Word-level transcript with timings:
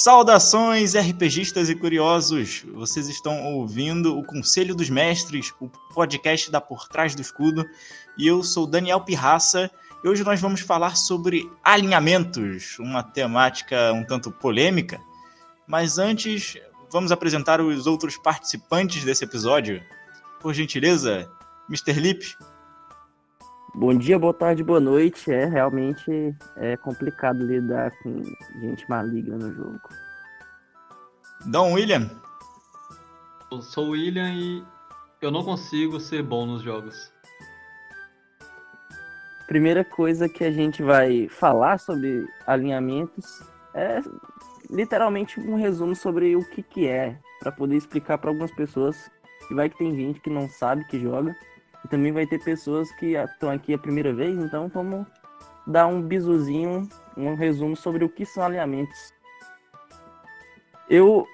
Saudações, 0.00 0.94
RPGistas 0.94 1.68
e 1.68 1.74
curiosos! 1.74 2.64
Vocês 2.72 3.06
estão 3.06 3.44
ouvindo 3.52 4.18
o 4.18 4.24
Conselho 4.24 4.74
dos 4.74 4.88
Mestres, 4.88 5.52
o 5.60 5.68
podcast 5.92 6.50
da 6.50 6.58
Por 6.58 6.88
Trás 6.88 7.14
do 7.14 7.20
Escudo, 7.20 7.66
e 8.16 8.26
eu 8.26 8.42
sou 8.42 8.66
Daniel 8.66 9.02
Pirraça. 9.02 9.70
E 10.02 10.08
hoje 10.08 10.24
nós 10.24 10.40
vamos 10.40 10.62
falar 10.62 10.96
sobre 10.96 11.52
alinhamentos, 11.62 12.78
uma 12.78 13.02
temática 13.02 13.92
um 13.92 14.02
tanto 14.02 14.30
polêmica. 14.30 14.98
Mas 15.66 15.98
antes, 15.98 16.56
vamos 16.90 17.12
apresentar 17.12 17.60
os 17.60 17.86
outros 17.86 18.16
participantes 18.16 19.04
desse 19.04 19.24
episódio. 19.24 19.82
Por 20.40 20.54
gentileza, 20.54 21.30
Mr. 21.68 22.00
Lip. 22.00 22.38
Bom 23.74 23.96
dia, 23.96 24.18
boa 24.18 24.34
tarde, 24.34 24.64
boa 24.64 24.80
noite. 24.80 25.30
É 25.30 25.44
realmente 25.44 26.34
é 26.56 26.76
complicado 26.76 27.46
lidar 27.46 27.92
com 28.02 28.22
gente 28.60 28.88
maligna 28.90 29.36
no 29.36 29.54
jogo. 29.54 29.80
Dom 31.46 31.74
William. 31.74 32.10
Eu 33.50 33.62
sou 33.62 33.86
o 33.86 33.90
William 33.90 34.28
e 34.30 34.64
eu 35.22 35.30
não 35.30 35.44
consigo 35.44 36.00
ser 36.00 36.22
bom 36.22 36.46
nos 36.46 36.62
jogos. 36.62 37.12
Primeira 39.46 39.84
coisa 39.84 40.28
que 40.28 40.42
a 40.44 40.50
gente 40.50 40.82
vai 40.82 41.28
falar 41.28 41.78
sobre 41.78 42.26
alinhamentos 42.46 43.42
é 43.74 44.00
literalmente 44.68 45.38
um 45.38 45.54
resumo 45.54 45.94
sobre 45.94 46.34
o 46.34 46.44
que, 46.50 46.62
que 46.62 46.88
é, 46.88 47.16
para 47.38 47.52
poder 47.52 47.76
explicar 47.76 48.18
para 48.18 48.30
algumas 48.30 48.52
pessoas 48.52 49.10
que 49.46 49.54
vai 49.54 49.70
que 49.70 49.78
tem 49.78 49.94
gente 49.94 50.20
que 50.20 50.30
não 50.30 50.48
sabe 50.48 50.84
que 50.86 51.00
joga 51.00 51.34
e 51.84 51.88
também 51.88 52.12
vai 52.12 52.26
ter 52.26 52.42
pessoas 52.42 52.90
que 52.92 53.14
estão 53.14 53.50
aqui 53.50 53.74
a 53.74 53.78
primeira 53.78 54.12
vez, 54.12 54.38
então 54.38 54.68
vamos 54.68 55.06
dar 55.66 55.86
um 55.86 56.02
bisuzinho, 56.02 56.88
um 57.16 57.34
resumo 57.34 57.76
sobre 57.76 58.04
o 58.04 58.08
que 58.08 58.24
são 58.24 58.44
alinhamentos. 58.44 59.12
Eu 60.88 61.26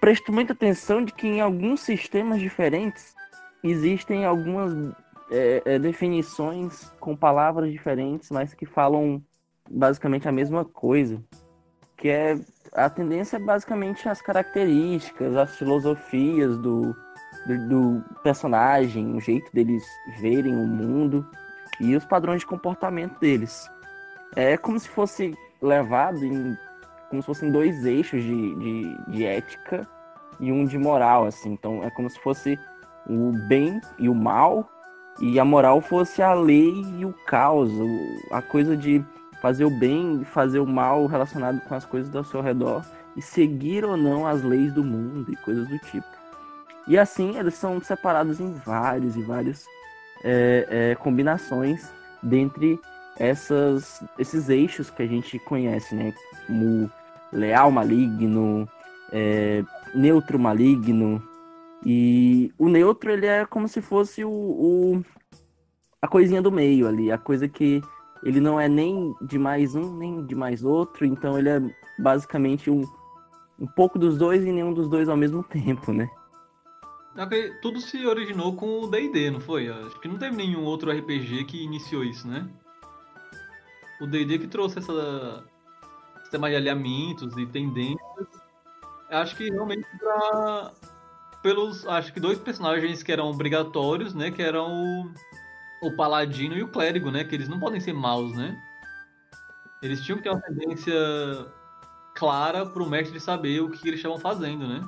presto 0.00 0.32
muita 0.32 0.52
atenção 0.52 1.04
de 1.04 1.12
que 1.12 1.26
em 1.26 1.40
alguns 1.40 1.80
sistemas 1.80 2.40
diferentes 2.40 3.14
existem 3.62 4.24
algumas 4.24 4.72
é, 5.30 5.62
é, 5.64 5.78
definições 5.78 6.92
com 6.98 7.16
palavras 7.16 7.70
diferentes, 7.70 8.30
mas 8.30 8.52
que 8.52 8.66
falam 8.66 9.22
basicamente 9.70 10.28
a 10.28 10.32
mesma 10.32 10.64
coisa. 10.64 11.22
Que 11.96 12.08
é 12.08 12.38
a 12.72 12.90
tendência 12.90 13.36
é 13.36 13.40
basicamente 13.40 14.08
as 14.08 14.20
características, 14.20 15.36
as 15.36 15.56
filosofias 15.56 16.58
do, 16.58 16.94
do, 17.46 17.68
do 17.68 18.04
personagem, 18.22 19.14
o 19.14 19.20
jeito 19.20 19.52
deles 19.52 19.84
verem 20.20 20.54
o 20.54 20.66
mundo 20.66 21.26
e 21.80 21.96
os 21.96 22.04
padrões 22.04 22.40
de 22.40 22.46
comportamento 22.46 23.18
deles. 23.18 23.68
É 24.36 24.56
como 24.56 24.78
se 24.78 24.88
fosse 24.88 25.34
levado 25.60 26.24
em 26.24 26.56
como 27.12 27.20
se 27.20 27.26
fossem 27.26 27.52
dois 27.52 27.84
eixos 27.84 28.22
de, 28.22 28.54
de, 28.54 28.96
de, 29.08 29.26
ética 29.26 29.86
e 30.40 30.50
um 30.50 30.64
de 30.64 30.78
moral, 30.78 31.26
assim. 31.26 31.52
Então 31.52 31.84
é 31.84 31.90
como 31.90 32.08
se 32.08 32.18
fosse 32.18 32.58
o 33.06 33.32
bem 33.48 33.78
e 33.98 34.08
o 34.08 34.14
mal, 34.14 34.66
e 35.20 35.38
a 35.38 35.44
moral 35.44 35.82
fosse 35.82 36.22
a 36.22 36.32
lei 36.32 36.72
e 36.98 37.04
o 37.04 37.12
caos, 37.26 37.70
a 38.30 38.40
coisa 38.40 38.74
de 38.74 39.04
fazer 39.42 39.66
o 39.66 39.78
bem 39.78 40.22
e 40.22 40.24
fazer 40.24 40.58
o 40.58 40.66
mal 40.66 41.04
relacionado 41.06 41.60
com 41.68 41.74
as 41.74 41.84
coisas 41.84 42.14
ao 42.16 42.24
seu 42.24 42.40
redor, 42.40 42.82
e 43.14 43.20
seguir 43.20 43.84
ou 43.84 43.94
não 43.94 44.26
as 44.26 44.42
leis 44.42 44.72
do 44.72 44.82
mundo 44.82 45.30
e 45.30 45.36
coisas 45.36 45.68
do 45.68 45.78
tipo. 45.80 46.21
E 46.86 46.98
assim 46.98 47.36
eles 47.38 47.54
são 47.54 47.80
separados 47.80 48.40
em 48.40 48.52
vários 48.52 49.16
e 49.16 49.22
várias 49.22 49.66
é, 50.24 50.66
é, 50.70 50.94
combinações 50.96 51.92
dentre 52.22 52.78
essas, 53.18 54.02
esses 54.18 54.48
eixos 54.48 54.90
que 54.90 55.02
a 55.02 55.06
gente 55.06 55.38
conhece, 55.40 55.94
né? 55.94 56.14
Como 56.46 56.90
leal 57.32 57.70
maligno, 57.70 58.68
é, 59.12 59.64
neutro 59.94 60.38
maligno. 60.38 61.22
E 61.84 62.52
o 62.58 62.68
neutro 62.68 63.10
ele 63.10 63.26
é 63.26 63.44
como 63.44 63.68
se 63.68 63.80
fosse 63.80 64.24
o, 64.24 64.30
o, 64.30 65.04
a 66.00 66.06
coisinha 66.06 66.40
do 66.40 66.52
meio 66.52 66.86
ali, 66.86 67.10
a 67.10 67.18
coisa 67.18 67.48
que 67.48 67.82
ele 68.22 68.40
não 68.40 68.60
é 68.60 68.68
nem 68.68 69.12
de 69.20 69.36
mais 69.36 69.74
um 69.74 69.96
nem 69.96 70.24
de 70.24 70.34
mais 70.34 70.64
outro, 70.64 71.04
então 71.04 71.36
ele 71.36 71.48
é 71.48 71.60
basicamente 71.98 72.70
um, 72.70 72.86
um 73.58 73.66
pouco 73.66 73.98
dos 73.98 74.16
dois 74.16 74.44
e 74.44 74.52
nenhum 74.52 74.72
dos 74.72 74.88
dois 74.88 75.08
ao 75.08 75.16
mesmo 75.16 75.42
tempo, 75.50 75.92
né? 75.92 76.08
Tudo 77.60 77.80
se 77.80 78.06
originou 78.06 78.56
com 78.56 78.80
o 78.80 78.86
D&D, 78.86 79.30
não 79.30 79.40
foi? 79.40 79.68
Acho 79.68 80.00
que 80.00 80.08
não 80.08 80.18
teve 80.18 80.34
nenhum 80.34 80.64
outro 80.64 80.90
RPG 80.90 81.44
que 81.44 81.62
iniciou 81.62 82.04
isso, 82.04 82.26
né? 82.26 82.48
O 84.00 84.06
D&D 84.06 84.38
que 84.38 84.46
trouxe 84.46 84.78
essa 84.78 85.44
sistema 86.22 86.48
de 86.48 86.56
alinhamentos 86.56 87.36
e 87.36 87.46
tendências. 87.46 88.28
Acho 89.10 89.36
que 89.36 89.50
realmente 89.50 89.86
pra... 89.98 90.72
pelos, 91.42 91.86
acho 91.86 92.12
que 92.12 92.18
dois 92.18 92.38
personagens 92.38 93.02
que 93.02 93.12
eram 93.12 93.30
obrigatórios, 93.30 94.14
né? 94.14 94.30
Que 94.30 94.42
eram 94.42 94.72
o, 94.72 95.88
o 95.88 95.96
paladino 95.96 96.56
e 96.56 96.62
o 96.62 96.68
clérigo, 96.68 97.10
né? 97.10 97.24
Que 97.24 97.34
eles 97.34 97.48
não 97.48 97.60
podem 97.60 97.80
ser 97.80 97.92
maus, 97.92 98.34
né? 98.34 98.58
Eles 99.82 100.02
tinham 100.02 100.16
que 100.16 100.24
ter 100.24 100.30
uma 100.30 100.40
tendência 100.40 100.94
clara 102.14 102.64
para 102.64 102.82
o 102.82 102.88
mestre 102.88 103.20
saber 103.20 103.60
o 103.60 103.70
que 103.70 103.86
eles 103.86 103.98
estavam 103.98 104.18
fazendo, 104.18 104.66
né? 104.66 104.82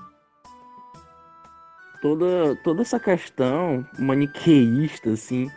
Toda, 2.04 2.54
toda 2.56 2.82
essa 2.82 3.00
questão 3.00 3.82
maniqueísta, 3.98 5.12
assim, 5.12 5.50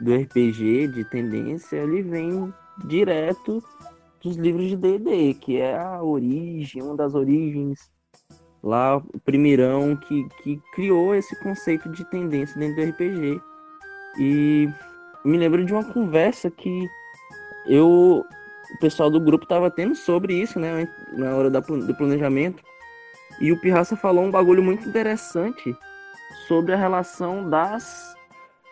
do 0.00 0.14
RPG, 0.14 0.86
de 0.86 1.04
tendência, 1.04 1.78
ele 1.78 2.00
vem 2.00 2.54
direto 2.84 3.60
dos 4.22 4.36
livros 4.36 4.68
de 4.68 4.76
D&D, 4.76 5.34
que 5.34 5.56
é 5.56 5.76
a 5.76 6.00
origem, 6.00 6.80
uma 6.80 6.94
das 6.94 7.16
origens 7.16 7.90
lá, 8.62 8.98
o 8.98 9.20
primeirão 9.24 9.96
que, 9.96 10.28
que 10.44 10.62
criou 10.74 11.12
esse 11.12 11.34
conceito 11.42 11.88
de 11.88 12.08
tendência 12.08 12.56
dentro 12.56 12.76
do 12.76 12.88
RPG. 12.88 13.40
E 14.20 14.68
me 15.24 15.38
lembro 15.38 15.64
de 15.64 15.72
uma 15.72 15.82
conversa 15.82 16.48
que 16.52 16.88
eu, 17.66 18.24
o 18.76 18.78
pessoal 18.78 19.10
do 19.10 19.18
grupo 19.18 19.44
tava 19.44 19.68
tendo 19.68 19.96
sobre 19.96 20.34
isso, 20.34 20.60
né, 20.60 20.86
na 21.14 21.34
hora 21.34 21.50
da, 21.50 21.58
do 21.58 21.94
planejamento, 21.96 22.62
e 23.40 23.50
o 23.50 23.56
Pirraça 23.56 23.96
falou 23.96 24.24
um 24.24 24.30
bagulho 24.30 24.62
muito 24.62 24.88
interessante 24.88 25.74
sobre 26.46 26.74
a 26.74 26.76
relação 26.76 27.48
das, 27.48 28.14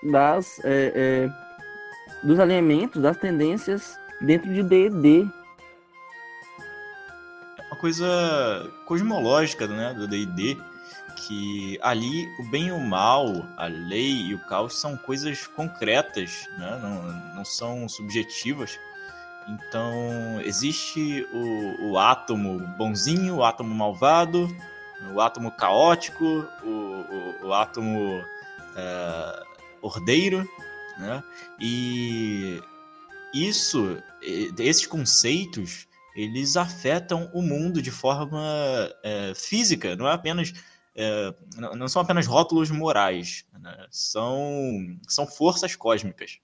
das 0.02 0.60
é, 0.64 0.92
é, 0.94 1.30
dos 2.22 2.38
alinhamentos, 2.38 3.00
das 3.00 3.16
tendências 3.16 3.98
dentro 4.20 4.52
de 4.52 4.62
D&D. 4.62 5.26
Uma 7.70 7.76
coisa 7.80 8.70
cosmológica 8.84 9.66
né, 9.66 9.94
do 9.94 10.06
D&D, 10.06 10.58
que 11.16 11.78
ali 11.80 12.28
o 12.38 12.50
bem 12.50 12.68
e 12.68 12.72
o 12.72 12.80
mal, 12.80 13.46
a 13.56 13.66
lei 13.66 14.26
e 14.26 14.34
o 14.34 14.38
caos 14.46 14.78
são 14.78 14.96
coisas 14.96 15.46
concretas, 15.46 16.46
né? 16.58 16.78
não, 16.82 17.36
não 17.36 17.44
são 17.44 17.88
subjetivas. 17.88 18.78
Então, 19.48 20.40
existe 20.44 21.26
o, 21.32 21.90
o 21.90 21.98
átomo 21.98 22.58
bonzinho, 22.76 23.36
o 23.36 23.44
átomo 23.44 23.74
malvado, 23.74 24.48
o 25.14 25.20
átomo 25.20 25.50
caótico, 25.50 26.24
o, 26.62 27.44
o, 27.44 27.46
o 27.46 27.54
átomo 27.54 28.22
é, 28.76 29.42
ordeiro, 29.80 30.48
né? 30.98 31.22
E 31.60 32.60
isso, 33.32 33.96
esses 34.22 34.86
conceitos, 34.86 35.86
eles 36.14 36.56
afetam 36.56 37.30
o 37.32 37.40
mundo 37.40 37.80
de 37.80 37.90
forma 37.90 38.42
é, 39.02 39.32
física, 39.34 39.96
não 39.96 40.08
é 40.08 40.12
apenas 40.12 40.52
é, 41.00 41.32
não 41.56 41.86
são 41.86 42.02
apenas 42.02 42.26
rótulos 42.26 42.72
morais, 42.72 43.44
né? 43.60 43.86
são, 43.88 44.98
são 45.06 45.28
forças 45.28 45.76
cósmicas. 45.76 46.40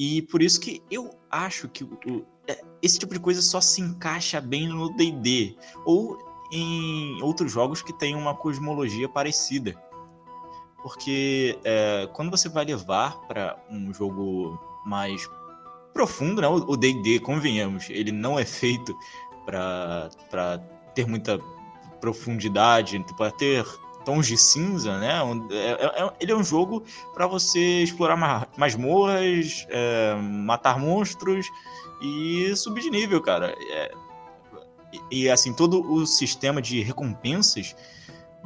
E 0.00 0.22
por 0.22 0.40
isso 0.40 0.58
que 0.58 0.82
eu 0.90 1.10
acho 1.30 1.68
que 1.68 1.84
o, 1.84 2.24
é, 2.48 2.58
esse 2.80 2.98
tipo 2.98 3.12
de 3.12 3.20
coisa 3.20 3.42
só 3.42 3.60
se 3.60 3.82
encaixa 3.82 4.40
bem 4.40 4.66
no 4.66 4.88
D&D 4.96 5.54
ou 5.84 6.16
em 6.50 7.20
outros 7.20 7.52
jogos 7.52 7.82
que 7.82 7.92
têm 7.92 8.16
uma 8.16 8.34
cosmologia 8.34 9.06
parecida. 9.10 9.74
Porque 10.82 11.58
é, 11.62 12.08
quando 12.14 12.30
você 12.30 12.48
vai 12.48 12.64
levar 12.64 13.20
para 13.28 13.62
um 13.70 13.92
jogo 13.92 14.58
mais 14.86 15.28
profundo, 15.92 16.40
né? 16.40 16.48
o 16.48 16.76
D&D, 16.78 17.20
convenhamos, 17.20 17.90
ele 17.90 18.10
não 18.10 18.38
é 18.38 18.44
feito 18.46 18.96
para 19.44 20.08
ter 20.94 21.06
muita 21.06 21.38
profundidade, 22.00 23.04
para 23.18 23.30
ter 23.32 23.66
tons 24.04 24.26
de 24.26 24.36
cinza, 24.36 24.98
né? 24.98 25.20
É, 25.50 25.70
é, 25.70 26.04
é, 26.04 26.12
ele 26.20 26.32
é 26.32 26.36
um 26.36 26.44
jogo 26.44 26.82
para 27.14 27.26
você 27.26 27.82
explorar 27.82 28.48
masmorras, 28.56 29.66
é, 29.68 30.14
matar 30.16 30.78
monstros 30.78 31.46
e 32.00 32.54
subir 32.56 32.82
de 32.82 32.90
nível, 32.90 33.20
cara. 33.20 33.54
É, 33.70 33.92
e, 35.10 35.22
e, 35.22 35.30
assim, 35.30 35.52
todo 35.52 35.80
o 35.80 36.06
sistema 36.06 36.60
de 36.60 36.82
recompensas 36.82 37.76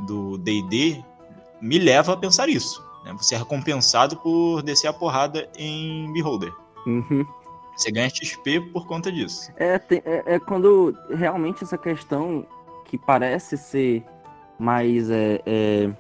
do 0.07 0.37
D&D 0.39 1.03
me 1.61 1.79
leva 1.79 2.13
a 2.13 2.17
pensar 2.17 2.49
isso. 2.49 2.85
Né? 3.05 3.15
Você 3.15 3.35
é 3.35 3.39
recompensado 3.39 4.17
por 4.17 4.63
descer 4.63 4.89
a 4.89 4.93
porrada 4.93 5.49
em 5.57 6.13
Beholder. 6.13 6.53
Uhum. 6.87 7.25
Você 7.77 7.91
ganha 7.91 8.09
XP 8.09 8.61
por 8.73 8.87
conta 8.87 9.11
disso. 9.11 9.51
É, 9.57 9.79
tem, 9.79 10.03
é, 10.05 10.35
é, 10.35 10.39
quando 10.39 10.97
realmente 11.11 11.65
essa 11.65 11.79
questão 11.79 12.47
que 12.85 12.97
parece 12.99 13.57
ser 13.57 14.05
mais. 14.59 15.11
É, 15.11 15.41
é, 15.47 15.91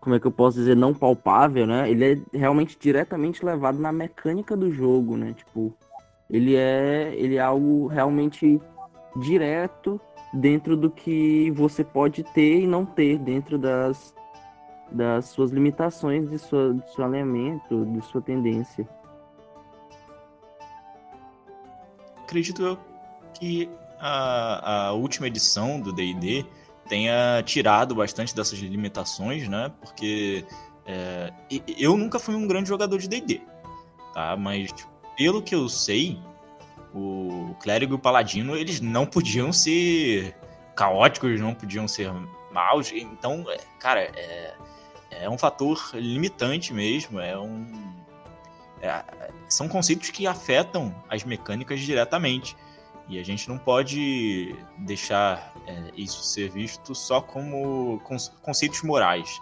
como 0.00 0.16
é 0.16 0.20
que 0.20 0.26
eu 0.26 0.32
posso 0.32 0.58
dizer? 0.58 0.76
Não 0.76 0.92
palpável, 0.92 1.66
né? 1.66 1.90
Ele 1.90 2.12
é 2.12 2.36
realmente 2.36 2.76
diretamente 2.78 3.44
levado 3.44 3.78
na 3.78 3.92
mecânica 3.92 4.56
do 4.56 4.72
jogo, 4.72 5.16
né? 5.16 5.32
Tipo, 5.32 5.72
ele 6.28 6.56
é, 6.56 7.14
ele 7.14 7.36
é 7.36 7.40
algo 7.40 7.86
realmente 7.86 8.60
direto 9.20 10.00
dentro 10.32 10.76
do 10.76 10.90
que 10.90 11.50
você 11.50 11.84
pode 11.84 12.24
ter 12.24 12.60
e 12.60 12.66
não 12.66 12.86
ter 12.86 13.18
dentro 13.18 13.58
das, 13.58 14.14
das 14.90 15.26
suas 15.26 15.50
limitações 15.50 16.30
de, 16.30 16.38
sua, 16.38 16.74
de 16.74 16.94
seu 16.94 17.04
alinhamento, 17.04 17.84
de 17.86 18.00
sua 18.02 18.22
tendência. 18.22 18.88
Acredito 22.22 22.62
eu 22.62 22.78
que 23.34 23.68
a, 24.00 24.86
a 24.88 24.92
última 24.92 25.26
edição 25.26 25.78
do 25.78 25.92
D&D 25.92 26.46
tenha 26.92 27.42
tirado 27.42 27.94
bastante 27.94 28.36
dessas 28.36 28.58
limitações, 28.58 29.48
né? 29.48 29.72
Porque 29.80 30.44
é, 30.84 31.32
eu 31.78 31.96
nunca 31.96 32.18
fui 32.18 32.34
um 32.34 32.46
grande 32.46 32.68
jogador 32.68 32.98
de 32.98 33.08
D&D, 33.08 33.40
tá? 34.12 34.36
Mas 34.36 34.70
pelo 35.16 35.40
que 35.40 35.54
eu 35.54 35.70
sei, 35.70 36.20
o 36.94 37.56
clérigo 37.62 37.94
e 37.94 37.96
o 37.96 37.98
paladino, 37.98 38.54
eles 38.54 38.78
não 38.82 39.06
podiam 39.06 39.54
ser 39.54 40.36
caóticos, 40.76 41.40
não 41.40 41.54
podiam 41.54 41.88
ser 41.88 42.12
maus. 42.52 42.92
Então, 42.92 43.42
é, 43.48 43.56
cara, 43.78 44.00
é, 44.14 44.54
é 45.12 45.30
um 45.30 45.38
fator 45.38 45.92
limitante 45.94 46.74
mesmo, 46.74 47.18
é 47.18 47.38
um... 47.38 47.90
É, 48.82 49.02
são 49.48 49.66
conceitos 49.66 50.10
que 50.10 50.26
afetam 50.26 50.94
as 51.08 51.24
mecânicas 51.24 51.80
diretamente. 51.80 52.54
E 53.08 53.18
a 53.18 53.24
gente 53.24 53.48
não 53.48 53.58
pode 53.58 54.54
deixar 54.78 55.52
é, 55.66 55.90
isso 55.96 56.22
ser 56.22 56.50
visto 56.50 56.94
só 56.94 57.20
como 57.20 58.00
conceitos 58.42 58.82
morais. 58.82 59.40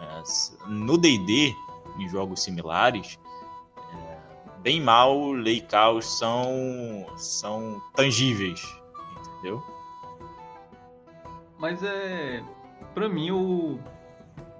É, 0.00 0.22
no 0.68 0.98
DD, 0.98 1.54
em 1.98 2.08
jogos 2.08 2.42
similares, 2.42 3.18
bem 4.66 4.80
mal, 4.80 5.30
lei 5.30 5.58
e 5.58 5.60
caos 5.60 6.18
são, 6.18 7.06
são 7.16 7.80
tangíveis, 7.94 8.60
entendeu? 9.34 9.62
Mas 11.56 11.80
é. 11.84 12.42
Pra 12.92 13.08
mim, 13.08 13.30
o. 13.30 13.78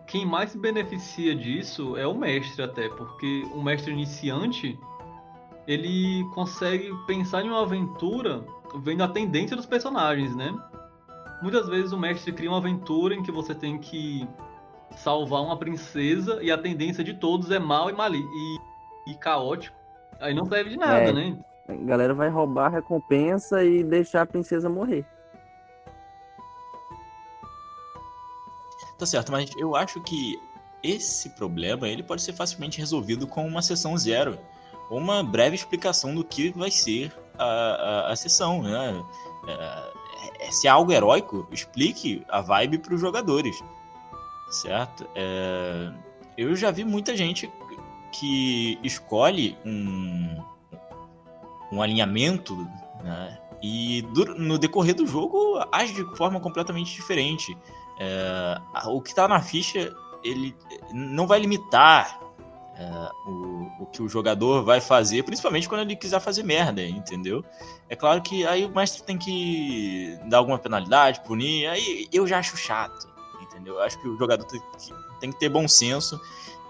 Quem 0.06 0.24
mais 0.24 0.52
se 0.52 0.58
beneficia 0.58 1.34
disso 1.34 1.96
é 1.96 2.06
o 2.06 2.14
mestre, 2.14 2.62
até, 2.62 2.88
porque 2.88 3.42
o 3.52 3.60
mestre 3.60 3.92
iniciante 3.92 4.78
ele 5.66 6.24
consegue 6.34 6.90
pensar 7.06 7.42
em 7.42 7.48
uma 7.48 7.62
aventura 7.62 8.44
vendo 8.82 9.02
a 9.02 9.08
tendência 9.08 9.56
dos 9.56 9.66
personagens, 9.66 10.34
né? 10.36 10.54
Muitas 11.42 11.68
vezes 11.68 11.92
o 11.92 11.98
mestre 11.98 12.32
cria 12.32 12.50
uma 12.50 12.58
aventura 12.58 13.14
em 13.14 13.22
que 13.22 13.32
você 13.32 13.54
tem 13.54 13.78
que 13.78 14.26
salvar 14.96 15.42
uma 15.42 15.56
princesa 15.56 16.42
e 16.42 16.50
a 16.50 16.58
tendência 16.58 17.02
de 17.02 17.14
todos 17.14 17.50
é 17.50 17.58
mal 17.58 17.90
e, 17.90 17.92
mali 17.92 18.20
e, 18.20 19.10
e 19.10 19.14
caótico. 19.16 19.76
Aí 20.20 20.34
não 20.34 20.46
serve 20.46 20.70
de 20.70 20.76
nada, 20.76 21.10
é, 21.10 21.12
né? 21.12 21.38
A 21.68 21.74
galera 21.74 22.14
vai 22.14 22.28
roubar 22.28 22.66
a 22.66 22.76
recompensa 22.76 23.62
e 23.64 23.82
deixar 23.82 24.22
a 24.22 24.26
princesa 24.26 24.68
morrer. 24.68 25.04
Tá 28.98 29.04
certo, 29.04 29.30
mas 29.30 29.50
eu 29.58 29.76
acho 29.76 30.00
que 30.00 30.40
esse 30.82 31.30
problema 31.30 31.88
ele 31.88 32.02
pode 32.02 32.22
ser 32.22 32.32
facilmente 32.32 32.78
resolvido 32.78 33.26
com 33.26 33.46
uma 33.46 33.60
sessão 33.60 33.96
zero. 33.98 34.38
Uma 34.90 35.22
breve 35.22 35.56
explicação 35.56 36.14
do 36.14 36.24
que 36.24 36.50
vai 36.50 36.70
ser 36.70 37.12
a, 37.38 37.44
a, 37.44 38.12
a 38.12 38.16
sessão, 38.16 38.62
né? 38.62 39.04
É, 39.48 40.46
é 40.46 40.50
se 40.50 40.66
é 40.66 40.70
algo 40.70 40.92
heróico, 40.92 41.46
explique 41.50 42.24
a 42.28 42.40
vibe 42.40 42.78
para 42.78 42.94
os 42.94 43.00
jogadores, 43.00 43.62
certo? 44.50 45.06
É, 45.14 45.92
eu 46.36 46.54
já 46.54 46.70
vi 46.70 46.84
muita 46.84 47.16
gente 47.16 47.50
que 48.12 48.78
escolhe 48.82 49.56
um, 49.64 50.42
um 51.72 51.82
alinhamento, 51.82 52.56
né? 53.02 53.38
E 53.62 54.02
do, 54.12 54.34
no 54.34 54.58
decorrer 54.58 54.94
do 54.94 55.06
jogo 55.06 55.58
age 55.72 55.94
de 55.94 56.16
forma 56.16 56.38
completamente 56.38 56.94
diferente. 56.94 57.56
É, 57.98 58.60
o 58.86 59.00
que 59.00 59.10
está 59.10 59.26
na 59.26 59.40
ficha 59.40 59.92
ele 60.22 60.54
não 60.92 61.26
vai 61.26 61.38
limitar 61.40 62.20
é, 62.76 63.08
o, 63.26 63.55
o 63.78 63.86
que 63.86 64.02
o 64.02 64.08
jogador 64.08 64.62
vai 64.64 64.80
fazer, 64.80 65.22
principalmente 65.22 65.68
quando 65.68 65.82
ele 65.82 65.96
quiser 65.96 66.20
fazer 66.20 66.42
merda, 66.42 66.82
entendeu? 66.82 67.44
É 67.88 67.96
claro 67.96 68.22
que 68.22 68.46
aí 68.46 68.64
o 68.64 68.74
mestre 68.74 69.02
tem 69.02 69.18
que 69.18 70.18
dar 70.26 70.38
alguma 70.38 70.58
penalidade, 70.58 71.20
punir, 71.20 71.66
aí 71.66 72.08
eu 72.12 72.26
já 72.26 72.38
acho 72.38 72.56
chato, 72.56 73.08
entendeu? 73.42 73.74
Eu 73.74 73.82
acho 73.82 74.00
que 74.00 74.08
o 74.08 74.16
jogador 74.16 74.44
tem 74.44 74.60
que, 74.60 75.20
tem 75.20 75.32
que 75.32 75.38
ter 75.38 75.48
bom 75.48 75.68
senso 75.68 76.20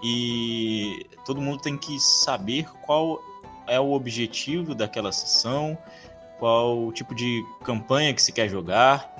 e 0.03 1.05
todo 1.25 1.41
mundo 1.41 1.61
tem 1.61 1.77
que 1.77 1.99
saber 1.99 2.69
qual 2.85 3.21
é 3.67 3.79
o 3.79 3.91
objetivo 3.91 4.75
daquela 4.75 5.11
sessão, 5.11 5.77
qual 6.39 6.77
o 6.85 6.91
tipo 6.91 7.15
de 7.15 7.43
campanha 7.63 8.13
que 8.13 8.21
se 8.21 8.31
quer 8.31 8.47
jogar 8.47 9.13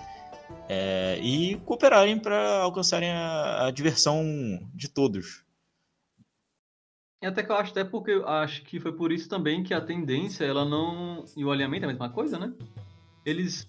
é, 0.70 1.18
e 1.22 1.56
cooperarem 1.66 2.20
para 2.20 2.62
alcançarem 2.62 3.10
a, 3.10 3.68
a, 3.68 3.72
diversão 3.72 4.24
de 4.74 4.88
todos. 4.88 5.44
E 7.22 7.26
até 7.26 7.42
que 7.42 7.52
eu 7.52 7.56
acho 7.56 7.72
até 7.72 7.84
porque 7.84 8.22
acho 8.26 8.64
que 8.64 8.80
foi 8.80 8.92
por 8.92 9.12
isso 9.12 9.28
também 9.28 9.64
que 9.64 9.74
a 9.74 9.82
tendência 9.82 10.46
ela 10.46 10.64
não 10.64 11.26
e 11.36 11.44
o 11.44 11.52
alinhamento 11.52 11.86
é 11.86 11.90
a 11.90 11.92
mesma 11.92 12.10
coisa, 12.10 12.38
né? 12.38 12.54
Eles 13.26 13.68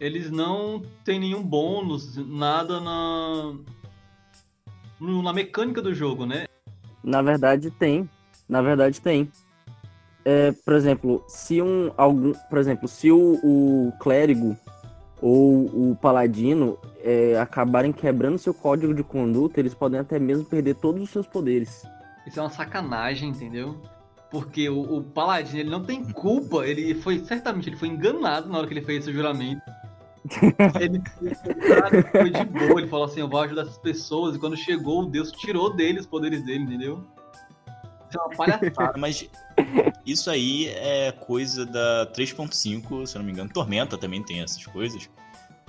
eles 0.00 0.30
não 0.30 0.82
têm 1.04 1.20
nenhum 1.20 1.42
bônus, 1.42 2.16
nada 2.16 2.80
na 2.80 3.54
na 5.00 5.32
mecânica 5.34 5.82
do 5.82 5.92
jogo, 5.92 6.24
né? 6.24 6.46
Na 7.02 7.20
verdade 7.20 7.70
tem. 7.70 8.08
Na 8.48 8.62
verdade 8.62 9.02
tem. 9.02 9.30
É, 10.24 10.52
por 10.52 10.72
exemplo, 10.72 11.22
se 11.28 11.60
um 11.60 11.92
algum, 11.94 12.32
por 12.48 12.58
exemplo, 12.58 12.88
se 12.88 13.10
o, 13.10 13.38
o 13.44 13.92
clérigo 14.00 14.56
ou 15.20 15.90
o 15.90 15.98
paladino 16.00 16.78
é, 17.02 17.38
acabarem 17.38 17.92
quebrando 17.92 18.38
seu 18.38 18.54
código 18.54 18.94
de 18.94 19.02
conduta, 19.02 19.60
eles 19.60 19.74
podem 19.74 20.00
até 20.00 20.18
mesmo 20.18 20.46
perder 20.46 20.76
todos 20.76 21.02
os 21.02 21.10
seus 21.10 21.26
poderes. 21.26 21.84
Isso 22.26 22.38
é 22.38 22.42
uma 22.42 22.50
sacanagem, 22.50 23.30
entendeu? 23.30 23.80
Porque 24.30 24.68
o, 24.68 24.80
o 24.80 25.02
paladino 25.02 25.60
ele 25.60 25.70
não 25.70 25.82
tem 25.82 26.04
culpa, 26.04 26.66
ele 26.66 26.94
foi 26.94 27.18
certamente 27.20 27.68
ele 27.68 27.76
foi 27.76 27.88
enganado 27.88 28.48
na 28.48 28.58
hora 28.58 28.66
que 28.66 28.74
ele 28.74 28.84
fez 28.84 29.04
esse 29.04 29.12
juramento. 29.12 29.62
ele, 30.80 31.02
foi 32.10 32.30
de 32.30 32.44
boa, 32.44 32.80
ele 32.80 32.88
falou 32.88 33.04
assim: 33.04 33.20
Eu 33.20 33.28
vou 33.28 33.40
ajudar 33.40 33.62
essas 33.62 33.78
pessoas. 33.78 34.34
E 34.34 34.38
quando 34.38 34.56
chegou, 34.56 35.02
o 35.02 35.06
Deus 35.06 35.30
tirou 35.30 35.74
dele 35.74 36.00
os 36.00 36.06
poderes 36.06 36.42
dele, 36.42 36.64
entendeu? 36.64 37.04
Isso 38.08 38.18
é 38.18 38.22
uma 38.22 38.30
palhaçada. 38.30 38.94
Mas 38.98 39.28
isso 40.06 40.30
aí 40.30 40.68
é 40.68 41.12
coisa 41.12 41.66
da 41.66 42.10
3.5, 42.16 43.06
se 43.06 43.16
eu 43.16 43.18
não 43.18 43.26
me 43.26 43.32
engano. 43.32 43.50
Tormenta 43.50 43.98
também 43.98 44.22
tem 44.22 44.40
essas 44.40 44.64
coisas. 44.66 45.10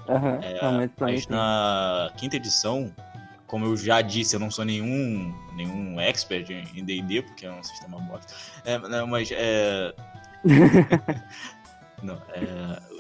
Uhum, 0.08 0.40
é, 0.42 0.90
mas 1.00 1.28
na 1.28 2.12
quinta 2.16 2.36
edição, 2.36 2.94
como 3.48 3.66
eu 3.66 3.78
já 3.78 4.02
disse, 4.02 4.36
eu 4.36 4.40
não 4.40 4.50
sou 4.50 4.66
nenhum, 4.66 5.34
nenhum 5.56 6.00
expert 6.00 6.50
em 6.50 6.84
D&D, 6.84 7.22
porque 7.22 7.46
é 7.46 7.52
um 7.52 7.64
sistema 7.64 8.00
morto. 8.00 8.34
É, 8.64 8.78
não, 8.78 9.08
mas 9.08 9.30
é... 9.32 9.94
não, 12.04 12.16
é 12.34 12.96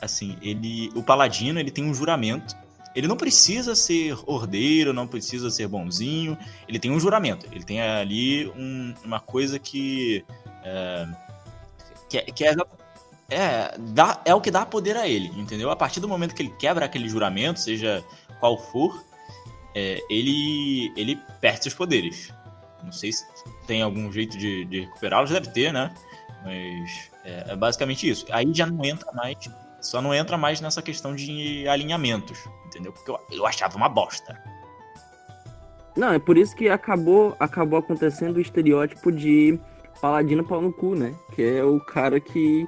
assim, 0.00 0.36
ele, 0.42 0.90
o 0.94 1.02
paladino, 1.02 1.58
ele 1.58 1.70
tem 1.70 1.84
um 1.84 1.94
juramento. 1.94 2.56
Ele 2.94 3.06
não 3.06 3.16
precisa 3.16 3.74
ser 3.74 4.16
ordeiro, 4.26 4.92
não 4.92 5.06
precisa 5.06 5.50
ser 5.50 5.68
bonzinho. 5.68 6.36
Ele 6.66 6.78
tem 6.78 6.90
um 6.90 6.98
juramento. 6.98 7.46
Ele 7.52 7.62
tem 7.62 7.80
ali 7.82 8.48
um, 8.56 8.94
uma 9.04 9.20
coisa 9.20 9.58
que 9.58 10.24
é, 10.64 11.06
que, 12.08 12.18
é, 12.18 12.22
que 12.22 12.44
é, 12.44 12.54
é, 13.28 13.74
dá, 13.78 14.20
é 14.24 14.34
o 14.34 14.40
que 14.40 14.50
dá 14.50 14.64
poder 14.64 14.96
a 14.96 15.06
ele, 15.06 15.28
entendeu? 15.38 15.70
A 15.70 15.76
partir 15.76 16.00
do 16.00 16.08
momento 16.08 16.34
que 16.34 16.42
ele 16.42 16.54
quebra 16.58 16.86
aquele 16.86 17.08
juramento, 17.08 17.60
seja 17.60 18.02
qual 18.40 18.58
for, 18.58 19.04
é, 19.76 20.02
ele, 20.08 20.90
ele 20.96 21.20
perde 21.38 21.64
seus 21.64 21.74
poderes. 21.74 22.32
Não 22.82 22.90
sei 22.90 23.12
se 23.12 23.26
tem 23.66 23.82
algum 23.82 24.10
jeito 24.10 24.38
de, 24.38 24.64
de 24.64 24.80
recuperá-los, 24.80 25.30
deve 25.30 25.50
ter, 25.50 25.70
né? 25.70 25.94
Mas 26.42 27.10
é, 27.24 27.52
é, 27.52 27.56
basicamente 27.56 28.08
isso. 28.08 28.24
Aí 28.30 28.50
já 28.54 28.64
não 28.64 28.82
entra 28.82 29.12
mais 29.12 29.36
só 29.82 30.02
não 30.02 30.12
entra 30.12 30.36
mais 30.36 30.60
nessa 30.60 30.82
questão 30.82 31.14
de 31.14 31.68
alinhamentos, 31.68 32.38
entendeu? 32.66 32.92
Porque 32.92 33.10
eu, 33.10 33.20
eu 33.30 33.46
achava 33.46 33.76
uma 33.76 33.88
bosta. 33.88 34.36
Não, 35.96 36.12
é 36.12 36.18
por 36.18 36.36
isso 36.36 36.56
que 36.56 36.68
acabou, 36.68 37.36
acabou 37.38 37.78
acontecendo 37.78 38.36
o 38.36 38.40
estereótipo 38.40 39.12
de 39.12 39.60
paladino 40.00 40.42
pau 40.42 40.60
no 40.60 40.72
cu, 40.72 40.94
né? 40.94 41.14
Que 41.34 41.42
é 41.42 41.64
o 41.64 41.78
cara 41.78 42.18
que, 42.18 42.66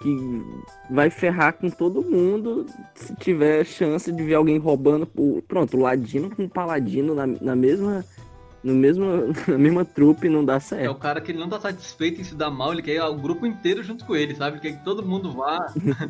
que 0.00 0.42
vai 0.90 1.10
ferrar 1.10 1.54
com 1.54 1.68
todo 1.68 2.02
mundo 2.02 2.66
se 2.94 3.14
tiver 3.16 3.64
chance 3.64 4.10
de 4.12 4.22
ver 4.22 4.34
alguém 4.34 4.58
roubando. 4.58 5.08
Pronto, 5.46 5.76
o 5.76 5.80
ladino 5.80 6.34
com 6.34 6.44
o 6.44 6.48
paladino 6.48 7.14
na, 7.14 7.26
na 7.26 7.56
mesma 7.56 8.04
no 8.62 8.74
mesmo, 8.74 9.04
na 9.46 9.58
mesma 9.58 9.84
trupe 9.84 10.28
não 10.28 10.44
dá 10.44 10.54
É 10.54 10.56
o 10.56 10.60
certo. 10.60 10.94
cara 10.96 11.20
que 11.20 11.32
ele 11.32 11.38
não 11.38 11.48
tá 11.48 11.60
satisfeito 11.60 12.20
em 12.20 12.24
se 12.24 12.34
dar 12.34 12.50
mal, 12.50 12.72
ele 12.72 12.82
quer 12.82 13.02
o 13.02 13.16
grupo 13.16 13.46
inteiro 13.46 13.82
junto 13.82 14.04
com 14.04 14.14
ele, 14.16 14.34
sabe? 14.34 14.56
Ele 14.56 14.62
quer 14.62 14.78
que 14.78 14.84
todo 14.84 15.04
mundo 15.04 15.32
vá. 15.32 15.72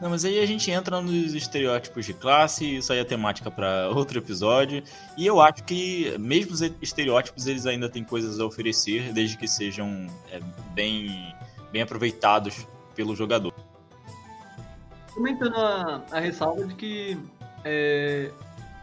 Não, 0.00 0.08
mas 0.10 0.24
aí 0.24 0.38
a 0.38 0.46
gente 0.46 0.70
entra 0.70 1.00
nos 1.00 1.34
estereótipos 1.34 2.06
de 2.06 2.14
classe, 2.14 2.76
isso 2.76 2.92
aí 2.92 3.00
é 3.00 3.04
temática 3.04 3.50
para 3.50 3.90
outro 3.94 4.18
episódio. 4.18 4.80
E 5.16 5.26
eu 5.26 5.40
acho 5.40 5.64
que, 5.64 6.16
mesmo 6.18 6.52
os 6.52 6.60
estereótipos, 6.80 7.48
eles 7.48 7.66
ainda 7.66 7.88
têm 7.88 8.04
coisas 8.04 8.38
a 8.38 8.46
oferecer, 8.46 9.12
desde 9.12 9.36
que 9.36 9.48
sejam 9.48 10.06
é, 10.30 10.38
bem, 10.72 11.34
bem 11.72 11.82
aproveitados 11.82 12.66
pelo 12.94 13.14
jogador. 13.14 13.54
Comentando 15.14 15.56
a, 15.56 16.04
a 16.10 16.20
ressalva 16.20 16.64
de 16.66 16.74
que 16.74 17.18
é, 17.64 18.30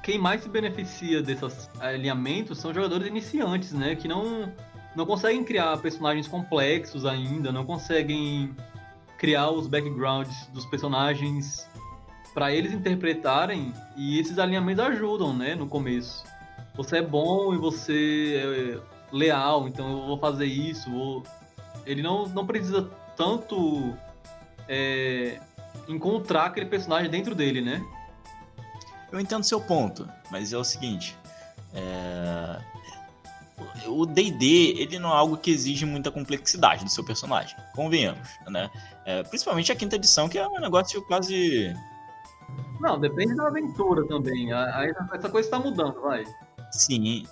quem 0.04 0.20
mais 0.20 0.42
se 0.42 0.50
beneficia 0.50 1.22
desses 1.22 1.70
alinhamentos 1.80 2.60
são 2.60 2.74
jogadores 2.74 3.08
iniciantes, 3.08 3.72
né? 3.72 3.96
Que 3.96 4.08
não, 4.08 4.52
não 4.96 5.06
conseguem 5.06 5.44
criar 5.44 5.76
personagens 5.78 6.28
complexos 6.28 7.06
ainda, 7.06 7.52
não 7.52 7.66
conseguem 7.66 8.56
criar 9.18 9.50
os 9.50 9.66
backgrounds 9.66 10.48
dos 10.54 10.66
personagens 10.66 11.68
para 12.34 12.52
eles 12.52 12.74
interpretarem 12.74 13.74
e 13.96 14.20
esses 14.20 14.38
alinhamentos 14.38 14.84
ajudam, 14.86 15.34
né? 15.34 15.56
No 15.56 15.68
começo. 15.68 16.24
Você 16.76 16.98
é 16.98 17.02
bom 17.02 17.54
e 17.54 17.58
você 17.58 18.80
é 18.84 19.16
leal, 19.16 19.68
então 19.68 19.90
eu 19.90 20.06
vou 20.06 20.18
fazer 20.20 20.46
isso. 20.46 20.92
Vou... 20.92 21.24
Ele 21.86 22.02
não, 22.02 22.28
não 22.28 22.46
precisa 22.46 22.90
tanto 23.16 23.96
é, 24.68 25.40
encontrar 25.88 26.46
aquele 26.46 26.66
personagem 26.68 27.10
dentro 27.10 27.34
dele, 27.36 27.62
né? 27.62 27.84
Eu 29.12 29.20
entendo 29.20 29.44
seu 29.44 29.62
ponto, 29.62 30.08
mas 30.32 30.52
é 30.52 30.58
o 30.58 30.64
seguinte: 30.64 31.16
é, 31.74 32.60
o 33.88 34.06
D&D 34.06 34.76
ele 34.82 35.00
não 35.00 35.10
é 35.12 35.16
algo 35.16 35.38
que 35.38 35.52
exige 35.52 35.86
muita 35.86 36.12
complexidade 36.12 36.84
do 36.84 36.90
seu 36.90 37.04
personagem, 37.06 37.56
convenhamos, 37.74 38.28
né? 38.48 38.70
É, 39.06 39.24
principalmente 39.24 39.72
a 39.72 39.76
quinta 39.76 39.96
edição, 39.96 40.28
que 40.28 40.38
é 40.38 40.48
um 40.48 40.60
negócio 40.60 41.02
quase 41.06 41.74
Não, 42.80 43.00
depende 43.00 43.36
da 43.36 43.48
aventura 43.48 44.06
também. 44.08 44.52
A- 44.52 44.80
a- 44.80 44.86
Essa 45.14 45.30
coisa 45.30 45.48
está 45.48 45.60
mudando, 45.60 46.02
vai. 46.02 46.24
Sim. 46.72 47.26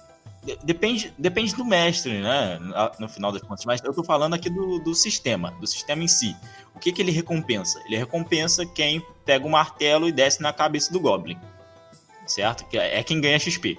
De- 0.44 0.58
Depende, 0.64 1.14
depende 1.18 1.56
do 1.56 1.64
mestre, 1.66 2.22
né? 2.22 2.60
No- 3.00 3.08
final 3.10 3.32
das 3.32 3.42
contas. 3.42 3.66
Mas 3.66 3.82
eu 3.84 3.94
tô 3.94 4.04
falando 4.04 4.34
aqui 4.34 4.50
do, 4.50 4.80
do 4.80 4.94
sistema, 4.94 5.52
do 5.60 5.68
sistema 5.68 6.04
em 6.04 6.08
si. 6.08 6.36
O 6.76 6.80
que, 6.80 6.92
que 6.92 7.02
ele 7.02 7.12
recompensa? 7.12 7.82
Ele 7.86 7.98
recompensa 7.98 8.66
quem 8.66 9.02
pega 9.26 9.46
o 9.46 9.50
martelo 9.50 10.08
e 10.08 10.12
desce 10.12 10.42
na 10.42 10.52
cabeça 10.52 10.92
do 10.92 11.00
Goblin. 11.00 11.38
Certo? 12.26 12.66
Que 12.66 12.78
é 12.78 13.02
quem 13.04 13.20
ganha 13.22 13.40
XP. 13.40 13.78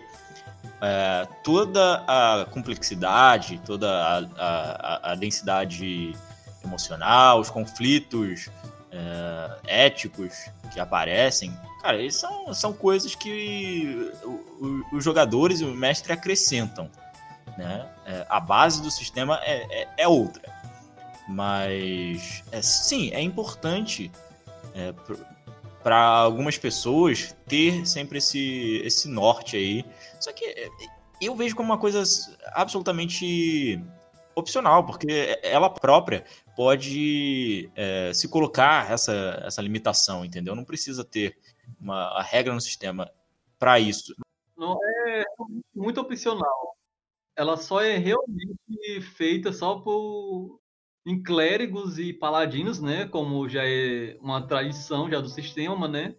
É, 0.80 1.26
toda 1.42 2.02
a 2.06 2.47
complexidade, 2.50 3.61
toda 3.64 3.88
a- 3.90 4.28
a- 4.38 5.12
a 5.12 5.14
densidade 5.14 6.14
emocional, 6.62 7.40
os 7.40 7.50
conflitos 7.50 8.49
é, 8.94 9.84
éticos 9.86 10.32
que 10.72 10.78
aparecem, 10.80 11.52
cara, 11.82 11.98
eles 11.98 12.14
são, 12.16 12.54
são 12.54 12.72
coisas 12.72 13.14
que 13.14 14.10
o- 14.24 14.28
o- 14.30 14.96
os 14.96 15.04
jogadores 15.04 15.60
e 15.60 15.64
o 15.64 15.74
mestre 15.74 16.12
acrescentam. 16.12 16.88
Né? 17.58 17.88
É, 18.06 18.26
a 18.28 18.40
base 18.40 18.80
do 18.82 18.90
sistema 18.90 19.38
é, 19.42 19.82
é, 19.82 19.88
é 19.98 20.08
outra. 20.08 20.42
Mas, 21.28 22.42
é, 22.52 22.60
sim, 22.62 23.10
é 23.12 23.20
importante 23.20 24.10
para 25.82 25.96
algumas 25.98 26.56
pessoas 26.58 27.34
ter 27.46 27.86
sempre 27.86 28.18
esse, 28.18 28.80
esse 28.84 29.08
norte 29.08 29.56
aí. 29.56 29.84
Só 30.20 30.32
que 30.32 30.44
é, 30.44 30.68
eu 31.20 31.34
vejo 31.36 31.54
como 31.54 31.70
uma 31.70 31.78
coisa 31.78 32.02
absolutamente 32.52 33.80
opcional, 34.35 34.85
porque 34.85 35.38
ela 35.43 35.71
própria 35.71 36.25
pode 36.57 37.71
é, 37.75 38.12
se 38.12 38.29
colocar 38.29 38.91
essa, 38.91 39.43
essa 39.45 39.62
limitação, 39.62 40.25
entendeu? 40.25 40.55
Não 40.55 40.64
precisa 40.64 41.05
ter 41.05 41.37
uma 41.81 42.23
regra 42.23 42.55
no 42.55 42.61
sistema 42.61 43.11
para 43.59 43.79
isso. 43.81 44.14
Não 44.57 44.79
é 45.07 45.25
muito 45.75 46.00
opcional. 46.00 46.76
Ela 47.37 47.57
só 47.57 47.81
é 47.81 47.97
realmente 47.97 49.00
feita 49.17 49.53
só 49.53 49.81
por 49.81 50.61
em 51.07 51.23
clérigos 51.23 51.99
e 51.99 52.12
paladinos, 52.12 52.81
né? 52.81 53.07
Como 53.07 53.49
já 53.49 53.62
é 53.64 54.17
uma 54.21 54.47
tradição 54.47 55.11
já 55.11 55.21
do 55.21 55.29
sistema, 55.29 55.87
né? 55.87 56.14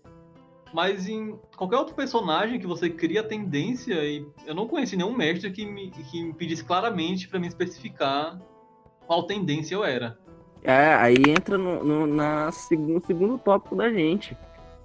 Mas 0.75 1.07
em 1.07 1.39
qualquer 1.55 1.77
outro 1.77 1.95
personagem 1.95 2.59
que 2.59 2.67
você 2.67 2.89
cria 2.89 3.23
tendência, 3.23 3.93
e 4.03 4.27
eu 4.45 4.53
não 4.53 4.67
conheci 4.67 4.97
nenhum 4.97 5.15
mestre 5.15 5.49
que 5.49 5.65
me, 5.65 5.89
que 5.89 6.21
me 6.21 6.33
pedisse 6.33 6.65
claramente 6.65 7.29
para 7.29 7.39
me 7.39 7.47
especificar 7.47 8.37
qual 9.07 9.23
tendência 9.23 9.73
eu 9.73 9.85
era. 9.85 10.19
É, 10.61 10.93
aí 10.95 11.15
entra 11.29 11.57
no, 11.57 11.81
no, 11.81 12.05
na 12.05 12.51
seg- 12.51 12.77
no 12.77 13.01
segundo 13.05 13.37
tópico 13.37 13.73
da 13.73 13.89
gente. 13.89 14.35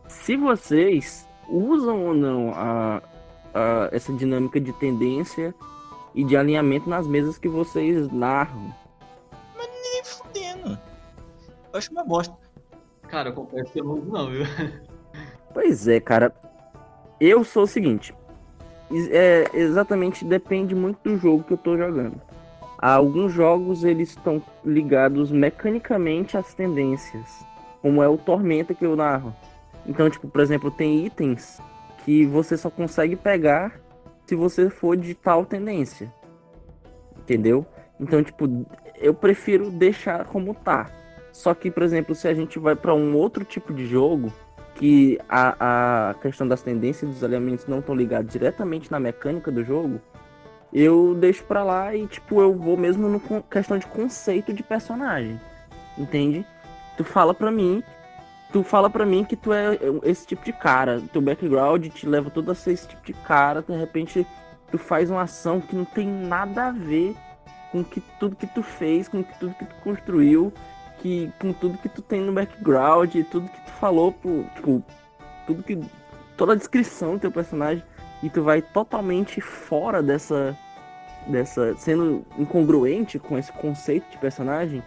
Se 0.07 0.37
vocês 0.37 1.29
usam 1.49 2.07
ou 2.07 2.15
não 2.15 2.53
a, 2.55 3.03
a- 3.53 3.89
essa 3.91 4.13
dinâmica 4.13 4.61
de 4.61 4.73
tendência 4.75 5.53
e 6.15 6.23
de 6.23 6.37
alinhamento 6.37 6.89
nas 6.89 7.05
mesas 7.09 7.37
que 7.37 7.49
vocês 7.49 8.09
narram. 8.13 8.73
Nem 9.59 10.05
fudendo. 10.05 10.79
Eu 11.73 11.79
acho 11.79 11.91
uma 11.91 12.05
bosta. 12.05 12.37
Cara, 13.09 13.31
eu 13.31 13.35
confesso 13.35 13.73
que 13.73 13.81
eu 13.81 13.85
não 13.85 13.95
uso 13.95 14.09
não, 14.13 14.31
viu? 14.31 14.45
Pois 15.53 15.87
é, 15.89 16.01
cara. 16.01 16.35
Eu 17.21 17.45
sou 17.45 17.65
o 17.65 17.67
seguinte. 17.67 18.15
É, 19.11 19.49
exatamente, 19.55 20.25
depende 20.25 20.75
muito 20.75 20.99
do 21.05 21.17
jogo 21.17 21.45
que 21.45 21.53
eu 21.53 21.59
tô 21.59 21.77
jogando. 21.77 22.21
Alguns 22.79 23.33
jogos 23.33 23.85
eles 23.85 24.11
estão 24.11 24.43
ligados 24.65 25.31
mecanicamente 25.31 26.37
às 26.37 26.55
tendências, 26.55 27.45
como 27.83 28.03
é 28.03 28.09
o 28.09 28.17
Tormenta 28.17 28.75
que 28.75 28.85
eu 28.85 28.97
narro. 28.97 29.35
Então, 29.87 30.09
tipo, 30.09 30.29
por 30.29 30.41
exemplo, 30.41 30.71
tem 30.71 31.05
itens 31.05 31.61
que 32.05 32.25
você 32.25 32.57
só 32.57 32.71
consegue 32.71 33.17
pegar 33.17 33.79
se 34.27 34.35
você 34.35 34.71
for 34.71 34.97
de 34.97 35.15
tal 35.15 35.45
tendência. 35.45 36.13
Entendeu? 37.19 37.67
Então, 37.99 38.23
tipo, 38.23 38.67
eu 38.97 39.13
prefiro 39.13 39.71
deixar 39.71 40.25
como 40.25 40.55
tá. 40.55 40.91
Só 41.33 41.55
que, 41.55 41.71
por 41.71 41.83
exemplo, 41.83 42.15
se 42.15 42.27
a 42.27 42.35
gente 42.35 42.59
vai 42.59 42.75
para 42.75 42.95
um 42.95 43.15
outro 43.15 43.45
tipo 43.45 43.73
de 43.75 43.87
jogo, 43.87 44.33
que 44.81 45.21
a, 45.29 46.09
a 46.09 46.15
questão 46.15 46.49
das 46.49 46.63
tendências 46.63 47.11
dos 47.11 47.23
alinhamentos 47.23 47.67
não 47.67 47.81
estão 47.81 47.95
ligados 47.95 48.33
diretamente 48.33 48.91
na 48.91 48.99
mecânica 48.99 49.53
do 49.53 49.63
jogo, 49.63 50.01
eu 50.73 51.15
deixo 51.15 51.45
pra 51.45 51.63
lá 51.63 51.95
e, 51.95 52.07
tipo, 52.07 52.41
eu 52.41 52.57
vou 52.57 52.79
mesmo 52.79 53.07
no 53.07 53.21
questão 53.43 53.77
de 53.77 53.87
conceito 53.87 54.55
de 54.55 54.63
personagem. 54.63 55.39
Entende? 55.99 56.47
Tu 56.97 57.05
fala 57.05 57.35
pra 57.35 57.51
mim, 57.51 57.83
tu 58.55 58.63
fala 58.63 58.89
pra 58.89 59.05
mim 59.05 59.23
que 59.23 59.37
tu 59.37 59.53
é 59.53 59.79
esse 60.03 60.27
tipo 60.27 60.43
de 60.47 60.53
cara, 60.55 61.03
teu 61.13 61.21
background 61.21 61.87
te 61.89 62.07
leva 62.07 62.31
todo 62.31 62.51
a 62.51 62.55
ser 62.55 62.73
esse 62.73 62.89
tipo 62.89 63.05
de 63.05 63.13
cara, 63.13 63.61
de 63.61 63.77
repente 63.77 64.27
tu 64.71 64.79
faz 64.79 65.11
uma 65.11 65.23
ação 65.23 65.61
que 65.61 65.77
não 65.77 65.85
tem 65.85 66.09
nada 66.09 66.69
a 66.69 66.73
ver 66.73 67.15
com 67.71 67.85
que 67.85 68.01
tudo 68.19 68.35
que 68.35 68.47
tu 68.47 68.63
fez, 68.63 69.09
com 69.09 69.23
que 69.23 69.39
tudo 69.39 69.55
que 69.57 69.67
tu 69.67 69.75
construiu, 69.85 70.51
que 71.01 71.33
com 71.41 71.53
tudo 71.53 71.79
que 71.79 71.89
tu 71.89 72.03
tem 72.03 72.21
no 72.21 72.33
background, 72.33 73.15
tudo 73.31 73.49
que 73.49 73.61
tu 73.65 73.71
falou 73.73 74.13
pro, 74.13 74.45
tipo, 74.55 74.83
tudo 75.47 75.63
que 75.63 75.79
toda 76.37 76.53
a 76.53 76.57
descrição 76.57 77.15
do 77.15 77.21
teu 77.21 77.33
personagem 77.33 77.83
e 78.23 78.31
tu 78.31 78.43
vai 78.43 78.63
totalmente 78.63 79.41
fora 79.41 80.03
dessa 80.03 80.57
dessa 81.27 81.75
sendo 81.77 82.25
incongruente 82.39 83.19
com 83.19 83.39
esse 83.39 83.53
conceito 83.53 84.11
de 84.11 84.19
personagem, 84.19 84.83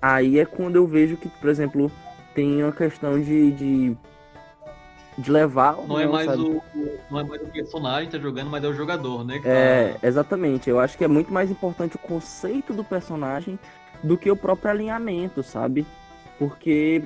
aí 0.00 0.38
é 0.38 0.44
quando 0.44 0.76
eu 0.76 0.86
vejo 0.86 1.16
que, 1.16 1.28
por 1.28 1.50
exemplo, 1.50 1.90
tem 2.34 2.62
uma 2.62 2.72
questão 2.72 3.20
de 3.20 3.50
de, 3.52 3.96
de 5.18 5.30
levar 5.30 5.76
ou 5.78 5.86
Não 5.86 5.98
é 5.98 6.06
mais 6.06 6.26
sabe? 6.26 6.42
o 6.42 6.62
não 7.10 7.20
é 7.20 7.24
mais 7.24 7.42
o 7.42 7.46
personagem 7.46 8.06
que 8.08 8.16
tá 8.16 8.22
jogando, 8.22 8.50
mas 8.50 8.64
é 8.64 8.68
o 8.68 8.72
jogador, 8.72 9.24
né? 9.24 9.40
É, 9.44 9.96
tá- 10.00 10.06
exatamente. 10.06 10.70
Eu 10.70 10.80
acho 10.80 10.96
que 10.96 11.04
é 11.04 11.08
muito 11.08 11.32
mais 11.32 11.50
importante 11.50 11.96
o 11.96 11.98
conceito 11.98 12.72
do 12.72 12.84
personagem 12.84 13.58
do 14.02 14.16
que 14.16 14.30
o 14.30 14.36
próprio 14.36 14.70
alinhamento, 14.70 15.42
sabe? 15.42 15.86
Porque 16.38 17.02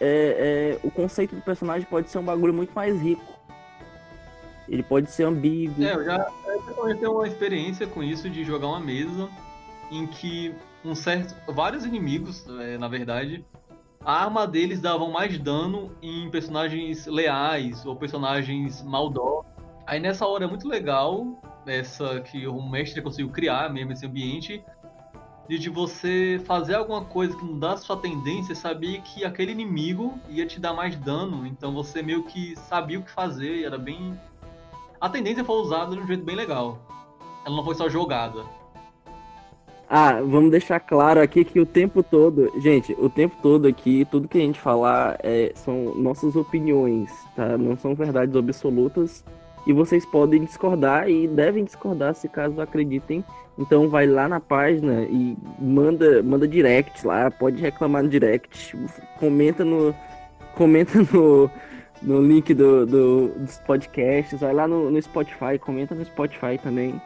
é, 0.00 0.78
é, 0.80 0.86
o 0.86 0.90
conceito 0.90 1.34
do 1.34 1.42
personagem 1.42 1.86
pode 1.88 2.10
ser 2.10 2.18
um 2.18 2.24
bagulho 2.24 2.54
muito 2.54 2.72
mais 2.72 3.00
rico. 3.00 3.34
Ele 4.68 4.82
pode 4.82 5.10
ser 5.10 5.24
ambíguo. 5.24 5.84
É, 5.84 5.94
eu 5.94 6.04
já, 6.04 6.30
tenho 6.98 7.12
uma 7.12 7.26
experiência 7.26 7.86
com 7.86 8.02
isso 8.02 8.28
de 8.28 8.44
jogar 8.44 8.66
uma 8.68 8.80
mesa 8.80 9.28
em 9.90 10.06
que 10.06 10.54
um 10.84 10.94
certo, 10.94 11.34
vários 11.52 11.84
inimigos, 11.84 12.44
é, 12.60 12.76
na 12.78 12.88
verdade, 12.88 13.44
a 14.04 14.24
arma 14.24 14.46
deles 14.46 14.80
davam 14.80 15.10
mais 15.10 15.38
dano 15.38 15.90
em 16.02 16.30
personagens 16.30 17.06
leais 17.06 17.84
ou 17.84 17.96
personagens 17.96 18.82
maldosos. 18.82 19.46
Aí 19.86 20.00
nessa 20.00 20.26
hora 20.26 20.44
é 20.44 20.48
muito 20.48 20.68
legal 20.68 21.40
essa 21.66 22.20
que 22.20 22.46
o 22.46 22.62
mestre 22.62 23.02
conseguiu 23.02 23.30
criar 23.30 23.72
mesmo 23.72 23.92
esse 23.92 24.06
ambiente 24.06 24.62
de, 25.48 25.58
de 25.58 25.70
você 25.70 26.40
fazer 26.44 26.74
alguma 26.74 27.04
coisa 27.04 27.36
que 27.36 27.44
mudasse 27.44 27.84
sua 27.84 27.96
tendência, 27.96 28.54
sabia 28.54 29.00
que 29.00 29.24
aquele 29.24 29.52
inimigo 29.52 30.18
ia 30.28 30.46
te 30.46 30.58
dar 30.58 30.72
mais 30.72 30.96
dano, 30.96 31.46
então 31.46 31.72
você 31.72 32.02
meio 32.02 32.24
que 32.24 32.56
sabia 32.56 32.98
o 32.98 33.02
que 33.02 33.10
fazer 33.10 33.56
e 33.56 33.64
era 33.64 33.78
bem 33.78 34.18
a 35.00 35.08
tendência 35.08 35.44
foi 35.44 35.56
usada 35.56 35.94
de 35.94 36.02
um 36.02 36.06
jeito 36.06 36.24
bem 36.24 36.34
legal. 36.34 36.78
Ela 37.44 37.54
não 37.54 37.64
foi 37.64 37.74
só 37.74 37.88
jogada. 37.88 38.44
Ah, 39.88 40.20
vamos 40.20 40.50
deixar 40.50 40.80
claro 40.80 41.20
aqui 41.20 41.44
que 41.44 41.60
o 41.60 41.66
tempo 41.66 42.02
todo, 42.02 42.50
gente, 42.60 42.92
o 42.98 43.08
tempo 43.08 43.36
todo 43.40 43.68
aqui, 43.68 44.04
tudo 44.10 44.26
que 44.26 44.38
a 44.38 44.40
gente 44.40 44.58
falar 44.58 45.16
é, 45.22 45.52
são 45.54 45.94
nossas 45.94 46.34
opiniões, 46.34 47.08
tá? 47.36 47.56
Não 47.56 47.76
são 47.76 47.94
verdades 47.94 48.34
absolutas. 48.34 49.24
E 49.66 49.72
vocês 49.72 50.06
podem 50.06 50.44
discordar 50.44 51.08
e 51.08 51.26
devem 51.26 51.64
discordar 51.64 52.14
se 52.14 52.28
caso 52.28 52.60
acreditem. 52.60 53.24
Então 53.58 53.88
vai 53.88 54.06
lá 54.06 54.28
na 54.28 54.38
página 54.38 55.02
e 55.02 55.36
manda, 55.58 56.22
manda 56.22 56.46
direct 56.46 57.06
lá, 57.06 57.30
pode 57.30 57.60
reclamar 57.60 58.02
no 58.02 58.08
direct, 58.08 58.76
comenta 59.18 59.64
no, 59.64 59.94
comenta 60.54 60.98
no, 61.12 61.50
no 62.02 62.22
link 62.22 62.52
do, 62.54 62.86
do, 62.86 63.28
dos 63.28 63.58
podcasts, 63.58 64.40
vai 64.40 64.52
lá 64.52 64.68
no, 64.68 64.90
no 64.90 65.00
Spotify, 65.02 65.58
comenta 65.58 65.94
no 65.94 66.04
Spotify 66.04 66.58
também. 66.62 67.00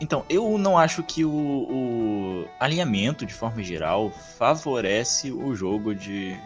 Então, 0.00 0.24
eu 0.28 0.56
não 0.58 0.78
acho 0.78 1.02
que 1.02 1.24
o, 1.24 1.30
o, 1.30 2.44
alinhamento, 2.60 3.26
de 3.26 3.34
forma 3.34 3.62
geral, 3.62 4.10
favorece 4.10 5.32
o 5.32 5.54
jogo 5.56 5.94
de 5.94 6.36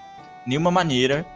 nenhuma 0.46 0.70
maneira. 0.70 1.26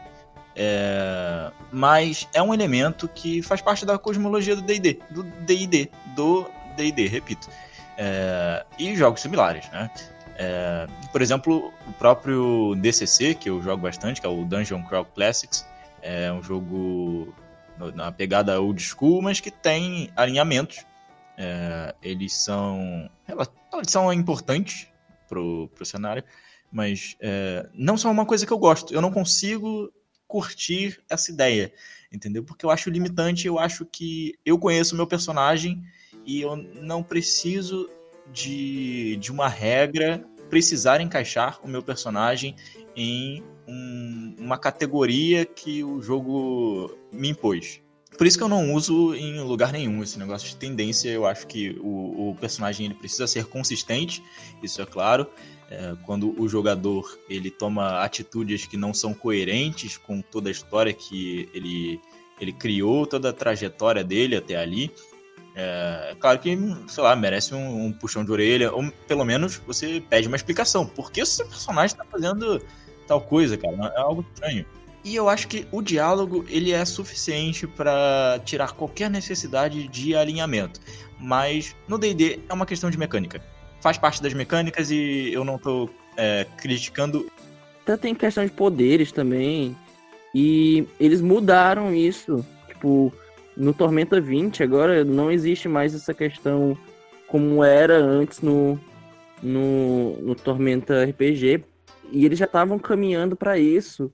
É... 0.57 1.51
Mas 1.71 2.29
é 2.33 2.43
um 2.43 2.53
elemento 2.53 3.09
que 3.09 3.43
faz 3.43 3.61
parte 3.61 3.85
da 3.85 3.99
cosmologia 3.99 4.57
do 4.57 4.63
DD. 4.63 4.99
Do 5.11 5.23
DD. 5.23 5.91
Do 6.15 6.51
DD, 6.77 7.07
repito. 7.07 7.49
É... 7.99 8.65
E 8.79 8.97
jogos 8.97 9.21
similares, 9.21 9.69
né? 9.71 9.91
É... 10.37 10.87
Por 11.13 11.21
exemplo, 11.23 11.73
o 11.87 11.93
próprio 11.93 12.75
DCC, 12.77 13.35
que 13.35 13.51
eu 13.51 13.63
jogo 13.63 13.83
bastante, 13.83 14.21
que 14.21 14.27
é 14.27 14.31
o 14.31 14.45
Dungeon 14.45 14.83
Crawl 14.85 15.05
Classics, 15.05 15.67
é 16.03 16.33
um 16.33 16.43
jogo 16.43 17.35
na 17.95 18.11
pegada 18.11 18.59
old 18.61 18.83
school, 18.83 19.21
mas 19.21 19.39
que 19.39 19.51
tem 19.51 20.11
alinhamentos 20.17 20.87
é, 21.37 21.95
eles 22.03 22.33
são 22.33 23.11
eles 23.29 23.91
são 23.91 24.13
importantes 24.13 24.89
pro, 25.29 25.69
pro 25.75 25.85
cenário, 25.85 26.25
mas 26.73 27.17
é, 27.21 27.69
não 27.75 27.97
são 27.97 28.11
uma 28.11 28.25
coisa 28.25 28.47
que 28.47 28.53
eu 28.53 28.59
gosto. 28.59 28.95
Eu 28.95 29.03
não 29.03 29.13
consigo 29.13 29.93
curtir 30.27 31.01
essa 31.09 31.31
ideia, 31.31 31.73
entendeu? 32.13 32.43
Porque 32.45 32.65
eu 32.65 32.71
acho 32.71 32.91
limitante, 32.91 33.47
eu 33.47 33.59
acho 33.59 33.85
que 33.85 34.35
eu 34.45 34.59
conheço 34.59 34.95
o 34.95 34.97
meu 34.97 35.07
personagem 35.07 35.83
e 36.25 36.41
eu 36.41 36.57
não 36.57 37.03
preciso 37.03 37.89
de, 38.33 39.17
de 39.17 39.31
uma 39.31 39.49
regra 39.49 40.25
precisar 40.51 41.01
encaixar 41.01 41.61
o 41.63 41.69
meu 41.69 41.83
personagem 41.83 42.55
em 42.95 43.43
um, 43.67 44.35
uma 44.39 44.59
categoria 44.59 45.45
que 45.45 45.83
o 45.83 46.01
jogo 46.01 46.97
me 47.13 47.31
impôs. 47.31 47.81
Por 48.17 48.27
isso 48.27 48.39
que 48.39 48.45
eu 48.45 48.49
não 48.49 48.73
uso 48.73 49.15
em 49.15 49.41
lugar 49.41 49.73
nenhum 49.73 50.03
esse 50.03 50.19
negócio 50.19 50.49
de 50.49 50.57
tendência. 50.57 51.11
Eu 51.11 51.27
acho 51.27 51.47
que 51.47 51.79
o, 51.83 52.31
o 52.31 52.37
personagem 52.41 52.87
ele 52.87 52.95
precisa 52.95 53.27
ser 53.27 53.45
consistente, 53.45 54.23
isso 54.63 54.81
é 54.81 54.87
claro. 54.87 55.29
É, 55.69 55.97
quando 56.05 56.41
o 56.41 56.49
jogador 56.49 57.19
ele 57.29 57.51
toma 57.51 58.01
atitudes 58.01 58.67
que 58.67 58.77
não 58.77 58.95
são 58.95 59.13
coerentes 59.13 59.97
com 59.97 60.23
toda 60.23 60.49
a 60.49 60.53
história 60.53 60.93
que 60.93 61.49
ele, 61.53 62.01
ele 62.41 62.53
criou, 62.53 63.05
toda 63.05 63.31
a 63.31 63.33
trajetória 63.33 64.05
dele 64.05 64.37
até 64.37 64.57
ali. 64.57 64.93
É, 65.57 66.11
é 66.13 66.15
claro 66.15 66.39
que, 66.39 66.57
sei 66.87 67.03
lá, 67.03 67.17
merece 67.17 67.55
um, 67.55 67.87
um, 67.87 67.93
puxão 67.93 68.25
de 68.25 68.31
orelha, 68.31 68.73
ou 68.73 68.89
pelo 69.09 69.25
menos 69.25 69.57
você 69.67 70.01
pede 70.09 70.29
uma 70.29 70.37
explicação. 70.37 70.87
Por 70.87 71.11
que 71.11 71.25
seu 71.27 71.49
personagem 71.49 71.95
está 71.95 72.05
fazendo 72.05 72.63
tal 73.09 73.21
coisa, 73.21 73.57
cara? 73.57 73.93
É 73.97 74.01
algo 74.01 74.25
estranho. 74.33 74.65
E 75.03 75.15
eu 75.15 75.29
acho 75.29 75.49
que 75.49 75.67
o 75.71 75.81
diálogo 75.81 76.45
ele 76.49 76.73
é 76.73 76.85
suficiente 76.85 77.67
para 77.67 78.41
tirar 78.45 78.73
qualquer 78.73 79.09
necessidade 79.09 79.89
de 79.89 80.15
alinhamento. 80.15 80.81
Mas 81.19 81.75
no 81.89 81.97
D&D 81.97 82.41
é 82.49 82.53
uma 82.53 82.67
questão 82.67 82.91
de 82.91 82.99
mecânica. 82.99 83.41
Faz 83.87 83.99
parte 83.99 84.21
das 84.21 84.35
mecânicas 84.35 84.91
e 84.91 85.33
eu 85.33 85.45
não 85.45 85.59
tô 85.59 85.89
é, 86.17 86.45
criticando. 86.57 87.31
Até 87.85 87.97
tem 87.97 88.17
questão 88.17 88.45
de 88.45 88.51
poderes 88.51 89.13
também. 89.13 89.77
E 90.35 90.89
eles 90.99 91.21
mudaram 91.21 91.95
isso. 91.95 92.45
Tipo, 92.67 93.13
no 93.57 93.73
Tormenta 93.73 94.21
20 94.21 94.61
agora 94.65 95.05
não 95.05 95.31
existe 95.31 95.69
mais 95.69 95.95
essa 95.95 96.13
questão 96.13 96.77
como 97.29 97.63
era 97.63 97.97
antes 97.97 98.41
no, 98.41 98.77
no, 99.41 100.17
no 100.21 100.35
Tormenta 100.35 101.05
RPG. 101.05 101.63
E 102.11 102.27
eles 102.27 102.41
já 102.41 102.47
estavam 102.47 102.81
caminhando 102.81 103.37
para 103.37 103.57
isso 103.57 104.13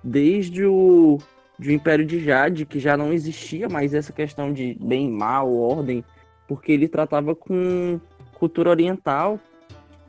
desde 0.00 0.64
o 0.64 1.18
de 1.58 1.74
Império 1.74 2.06
de 2.06 2.20
Jade, 2.20 2.64
que 2.64 2.78
já 2.78 2.96
não 2.96 3.12
existia 3.12 3.68
mais 3.68 3.94
essa 3.94 4.12
questão 4.12 4.52
de 4.52 4.78
bem, 4.80 5.10
mal, 5.10 5.52
ordem, 5.52 6.04
porque 6.46 6.70
ele 6.70 6.86
tratava 6.86 7.34
com 7.34 8.00
cultura 8.38 8.70
oriental. 8.70 9.38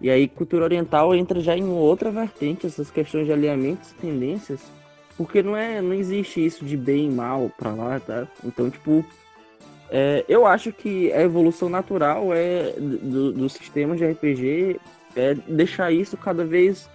E 0.02 0.10
aí, 0.10 0.28
cultura 0.28 0.64
oriental 0.64 1.14
entra 1.14 1.42
já 1.42 1.58
em 1.58 1.68
outra 1.68 2.10
vertente, 2.10 2.66
essas 2.66 2.90
questões 2.90 3.26
de 3.26 3.34
alinhamentos 3.34 3.92
e 3.92 3.96
tendências, 3.96 4.62
porque 5.18 5.44
não 5.44 5.58
é, 5.58 5.82
não 5.82 5.94
existe 5.94 6.46
isso 6.46 6.64
de 6.64 6.78
bem 6.78 7.08
e 7.08 7.12
mal 7.12 7.52
para 7.58 7.74
lá, 7.74 8.00
tá? 8.00 8.26
Então, 8.46 8.70
tipo, 8.70 9.04
é, 9.90 10.24
eu 10.30 10.46
acho 10.46 10.72
que 10.72 11.12
a 11.12 11.22
evolução 11.22 11.68
natural 11.68 12.34
é 12.34 12.74
do, 12.80 13.34
dos 13.34 13.54
sistemas 13.54 13.98
de 13.98 14.06
RPG 14.06 14.80
é 15.16 15.34
deixar 15.34 15.92
isso 15.92 16.16
cada 16.16 16.46
vez 16.46 16.90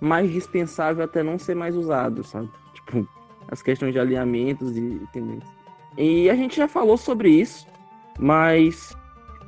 mais 0.00 0.30
dispensável 0.30 1.02
até 1.02 1.22
não 1.22 1.38
ser 1.38 1.54
mais 1.54 1.74
usado, 1.74 2.22
sabe? 2.22 2.48
Tipo, 2.74 3.08
as 3.48 3.62
questões 3.62 3.92
de 3.92 3.98
alinhamentos 3.98 4.76
e 4.76 5.00
tendências. 5.12 5.50
E 5.96 6.28
a 6.28 6.34
gente 6.34 6.56
já 6.56 6.68
falou 6.68 6.96
sobre 6.96 7.30
isso, 7.30 7.66
mas 8.18 8.94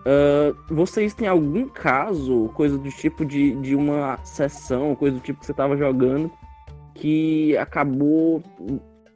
uh, 0.06 0.74
vocês 0.74 1.12
têm 1.12 1.28
algum 1.28 1.68
caso, 1.68 2.50
coisa 2.54 2.78
do 2.78 2.90
tipo 2.90 3.24
de, 3.24 3.54
de 3.56 3.74
uma 3.74 4.18
sessão, 4.24 4.94
coisa 4.94 5.16
do 5.16 5.22
tipo 5.22 5.40
que 5.40 5.46
você 5.46 5.52
estava 5.52 5.76
jogando, 5.76 6.30
que 6.94 7.56
acabou 7.56 8.42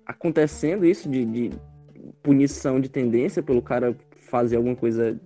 acontecendo 0.04 0.84
isso 0.84 1.08
de, 1.08 1.24
de 1.24 1.50
punição 2.22 2.80
de 2.80 2.88
tendência 2.88 3.42
pelo 3.42 3.62
cara 3.62 3.96
fazer 4.28 4.56
alguma 4.56 4.76
coisa 4.76 5.18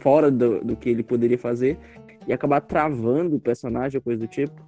fora 0.00 0.30
do, 0.30 0.64
do 0.64 0.76
que 0.76 0.88
ele 0.88 1.02
poderia 1.02 1.38
fazer 1.38 1.78
e 2.26 2.32
acabar 2.32 2.60
travando 2.60 3.36
o 3.36 3.40
personagem 3.40 3.98
ou 3.98 4.02
coisa 4.02 4.20
do 4.20 4.26
tipo? 4.26 4.66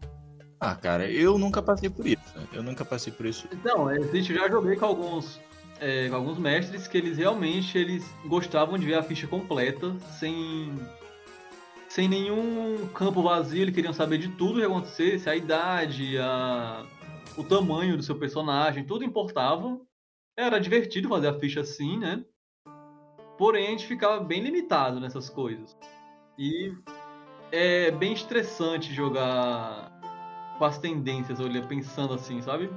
Ah, 0.59 0.74
cara, 0.74 1.11
eu 1.11 1.38
nunca 1.38 1.62
passei 1.62 1.88
por 1.88 2.07
isso. 2.07 2.37
Né? 2.37 2.46
Eu 2.53 2.62
nunca 2.62 2.85
passei 2.85 3.12
por 3.12 3.24
isso. 3.24 3.48
Não, 3.64 3.90
existe, 3.90 4.35
já 4.35 4.48
joguei 4.48 4.76
com 4.76 4.85
alguns, 4.85 5.40
é, 5.81 6.09
com 6.09 6.16
alguns 6.16 6.38
mestres 6.38 6.87
que 6.87 6.99
eles 6.99 7.16
realmente 7.16 7.77
eles 7.77 8.05
gostavam 8.27 8.79
de 8.79 8.87
ver 8.87 8.95
a 8.95 9.03
ficha 9.03 9.27
completa, 9.27 9.97
sem, 10.19 10.75
sem 11.88 12.09
nenhum 12.09 12.87
campo 12.95 13.23
vazio, 13.23 13.62
eles 13.62 13.75
queriam 13.75 13.93
saber 13.93 14.19
de 14.19 14.29
tudo 14.29 14.61
que 14.61 14.66
acontecesse, 14.66 15.29
a 15.29 15.35
idade, 15.35 16.19
a, 16.19 16.85
o 17.37 17.43
tamanho 17.43 17.97
do 17.97 18.03
seu 18.03 18.16
personagem, 18.19 18.85
tudo 18.85 19.05
importava. 19.05 19.81
Era 20.37 20.61
divertido 20.61 21.09
fazer 21.09 21.29
a 21.29 21.38
ficha 21.38 21.61
assim, 21.61 21.99
né? 21.99 22.25
Porém, 23.37 23.69
a 23.69 23.71
gente 23.71 23.87
ficava 23.87 24.23
bem 24.23 24.43
limitado 24.43 25.01
nessas 25.01 25.31
coisas. 25.31 25.77
E 26.38 26.75
é 27.51 27.90
bem 27.90 28.12
estressante 28.12 28.93
jogar 28.93 29.90
com 30.59 30.64
as 30.64 30.79
tendências, 30.79 31.40
olha, 31.40 31.62
pensando 31.62 32.12
assim, 32.12 32.43
sabe? 32.43 32.71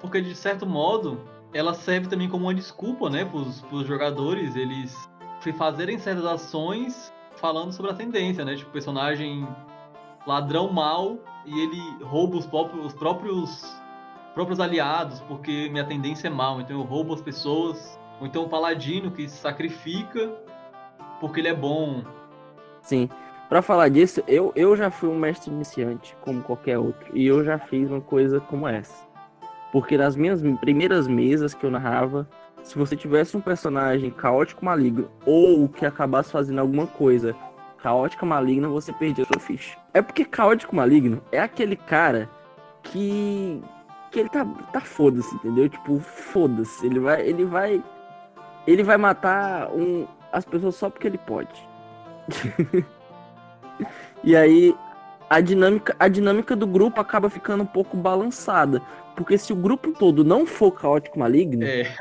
Porque 0.00 0.20
de 0.20 0.34
certo 0.34 0.66
modo, 0.66 1.20
ela 1.56 1.74
serve 1.74 2.08
também 2.08 2.28
como 2.28 2.44
uma 2.44 2.54
desculpa, 2.54 3.08
né, 3.08 3.24
pros, 3.24 3.62
pros 3.62 3.86
jogadores, 3.86 4.54
eles 4.54 4.94
fazerem 5.56 5.98
certas 5.98 6.24
ações 6.24 7.12
falando 7.36 7.72
sobre 7.72 7.92
a 7.92 7.94
tendência, 7.94 8.44
né? 8.44 8.56
Tipo, 8.56 8.70
personagem 8.72 9.46
ladrão 10.26 10.72
mal 10.72 11.18
e 11.44 11.60
ele 11.60 12.04
rouba 12.04 12.36
os 12.36 12.46
próprios, 12.46 12.86
os 12.86 12.92
próprios, 12.92 13.80
próprios 14.34 14.58
aliados 14.58 15.20
porque 15.20 15.68
minha 15.70 15.84
tendência 15.84 16.26
é 16.26 16.30
mal, 16.30 16.60
então 16.60 16.80
eu 16.80 16.82
roubo 16.82 17.14
as 17.14 17.20
pessoas. 17.20 17.98
Ou 18.20 18.26
então 18.26 18.44
o 18.44 18.48
paladino 18.48 19.10
que 19.10 19.28
se 19.28 19.36
sacrifica 19.36 20.32
porque 21.20 21.40
ele 21.40 21.48
é 21.48 21.54
bom. 21.54 22.02
Sim. 22.82 23.08
Para 23.48 23.62
falar 23.62 23.88
disso, 23.88 24.24
eu, 24.26 24.52
eu 24.56 24.76
já 24.76 24.90
fui 24.90 25.08
um 25.08 25.16
mestre 25.16 25.52
iniciante, 25.52 26.16
como 26.22 26.42
qualquer 26.42 26.78
outro, 26.78 27.16
e 27.16 27.24
eu 27.24 27.44
já 27.44 27.58
fiz 27.58 27.88
uma 27.88 28.00
coisa 28.00 28.40
como 28.40 28.66
essa. 28.66 29.05
Porque 29.76 29.98
nas 29.98 30.16
minhas 30.16 30.40
primeiras 30.58 31.06
mesas 31.06 31.52
que 31.52 31.62
eu 31.62 31.70
narrava, 31.70 32.26
se 32.62 32.78
você 32.78 32.96
tivesse 32.96 33.36
um 33.36 33.42
personagem 33.42 34.10
caótico 34.10 34.64
maligno 34.64 35.10
ou 35.26 35.68
que 35.68 35.84
acabasse 35.84 36.32
fazendo 36.32 36.60
alguma 36.60 36.86
coisa 36.86 37.36
caótica 37.82 38.24
maligna, 38.24 38.70
você 38.70 38.90
perdia 38.90 39.26
sua 39.26 39.38
ficha. 39.38 39.76
É 39.92 40.00
porque 40.00 40.24
caótico 40.24 40.74
maligno 40.74 41.20
é 41.30 41.40
aquele 41.40 41.76
cara 41.76 42.26
que 42.84 43.62
que 44.10 44.18
ele 44.18 44.30
tá 44.30 44.46
tá 44.72 44.80
foda-se, 44.80 45.34
entendeu? 45.34 45.68
Tipo, 45.68 46.00
foda-se, 46.00 46.86
ele 46.86 46.98
vai 46.98 47.28
ele 47.28 47.44
vai 47.44 47.84
ele 48.66 48.82
vai 48.82 48.96
matar 48.96 49.70
um, 49.72 50.06
as 50.32 50.46
pessoas 50.46 50.74
só 50.74 50.88
porque 50.88 51.06
ele 51.06 51.18
pode. 51.18 51.68
E 54.24 54.34
aí 54.34 54.74
a 55.28 55.40
dinâmica, 55.40 55.94
a 55.98 56.08
dinâmica 56.08 56.54
do 56.54 56.66
grupo 56.66 57.00
acaba 57.00 57.28
ficando 57.28 57.62
um 57.62 57.66
pouco 57.66 57.96
balançada. 57.96 58.80
Porque 59.16 59.38
se 59.38 59.52
o 59.52 59.56
grupo 59.56 59.92
todo 59.92 60.24
não 60.24 60.46
for 60.46 60.72
caótico 60.72 61.18
maligno, 61.18 61.64
é. 61.64 61.94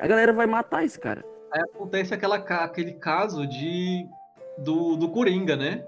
a 0.00 0.06
galera 0.06 0.32
vai 0.32 0.46
matar 0.46 0.84
esse 0.84 0.98
cara. 0.98 1.24
Aí 1.52 1.60
acontece 1.60 2.14
aquela, 2.14 2.36
aquele 2.36 2.92
caso 2.92 3.46
de 3.46 4.08
do, 4.56 4.96
do 4.96 5.08
Coringa, 5.10 5.56
né? 5.56 5.84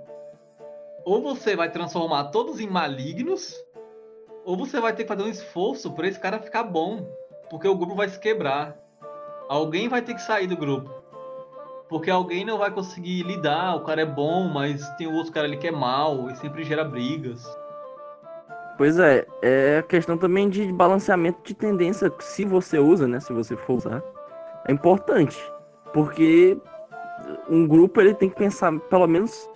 Ou 1.05 1.23
você 1.23 1.55
vai 1.55 1.71
transformar 1.71 2.25
todos 2.25 2.61
em 2.61 2.67
malignos, 2.67 3.55
ou 4.45 4.57
você 4.57 4.81
vai 4.81 4.95
ter 4.95 5.05
que 5.05 5.09
fazer 5.09 5.23
um 5.23 5.29
esforço 5.29 5.93
para 5.93 6.09
esse 6.09 6.19
cara 6.19 6.39
ficar 6.39 6.65
bom, 6.65 7.07
porque 7.49 7.69
o 7.69 7.77
grupo 7.77 7.95
vai 7.95 8.09
se 8.09 8.19
quebrar. 8.19 8.77
Alguém 9.49 9.89
vai 9.89 10.03
ter 10.03 10.15
que 10.15 10.23
sair 10.23 10.47
do 10.47 10.57
grupo. 10.57 11.04
Porque 11.89 12.11
alguém 12.11 12.45
não 12.45 12.59
vai 12.59 12.71
conseguir 12.71 13.23
lidar, 13.23 13.77
o 13.77 13.85
cara 13.85 14.03
é 14.03 14.07
bom, 14.07 14.49
mas 14.49 14.89
tem 14.97 15.07
o 15.07 15.15
outro 15.15 15.33
cara 15.33 15.47
ali 15.47 15.57
que 15.57 15.69
é 15.69 15.73
mal 15.73 16.31
e 16.31 16.37
sempre 16.37 16.65
gera 16.65 16.85
brigas. 16.85 17.45
Pois 18.77 18.99
é, 18.99 19.27
é 19.43 19.83
questão 19.83 20.19
também 20.19 20.49
de 20.49 20.73
balanceamento 20.73 21.39
de 21.45 21.55
tendência, 21.55 22.13
se 22.19 22.45
você 22.45 22.79
usa, 22.79 23.07
né, 23.07 23.21
se 23.21 23.33
você 23.33 23.57
for 23.57 23.75
usar, 23.75 24.03
é 24.67 24.73
importante. 24.73 25.39
Porque 25.93 26.59
um 27.49 27.67
grupo 27.67 28.01
ele 28.01 28.15
tem 28.15 28.29
que 28.29 28.37
pensar, 28.37 28.73
pelo 28.81 29.07
menos 29.07 29.49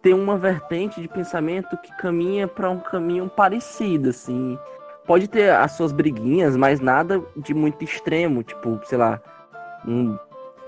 ter 0.00 0.14
uma 0.14 0.36
vertente 0.36 1.00
de 1.00 1.08
pensamento 1.08 1.76
que 1.76 1.94
caminha 1.96 2.48
para 2.48 2.70
um 2.70 2.80
caminho 2.80 3.28
parecido, 3.28 4.08
assim. 4.10 4.58
Pode 5.06 5.28
ter 5.28 5.50
as 5.50 5.72
suas 5.72 5.92
briguinhas, 5.92 6.56
mas 6.56 6.80
nada 6.80 7.22
de 7.36 7.52
muito 7.52 7.84
extremo, 7.84 8.42
tipo, 8.42 8.80
sei 8.84 8.98
lá, 8.98 9.20
um 9.86 10.16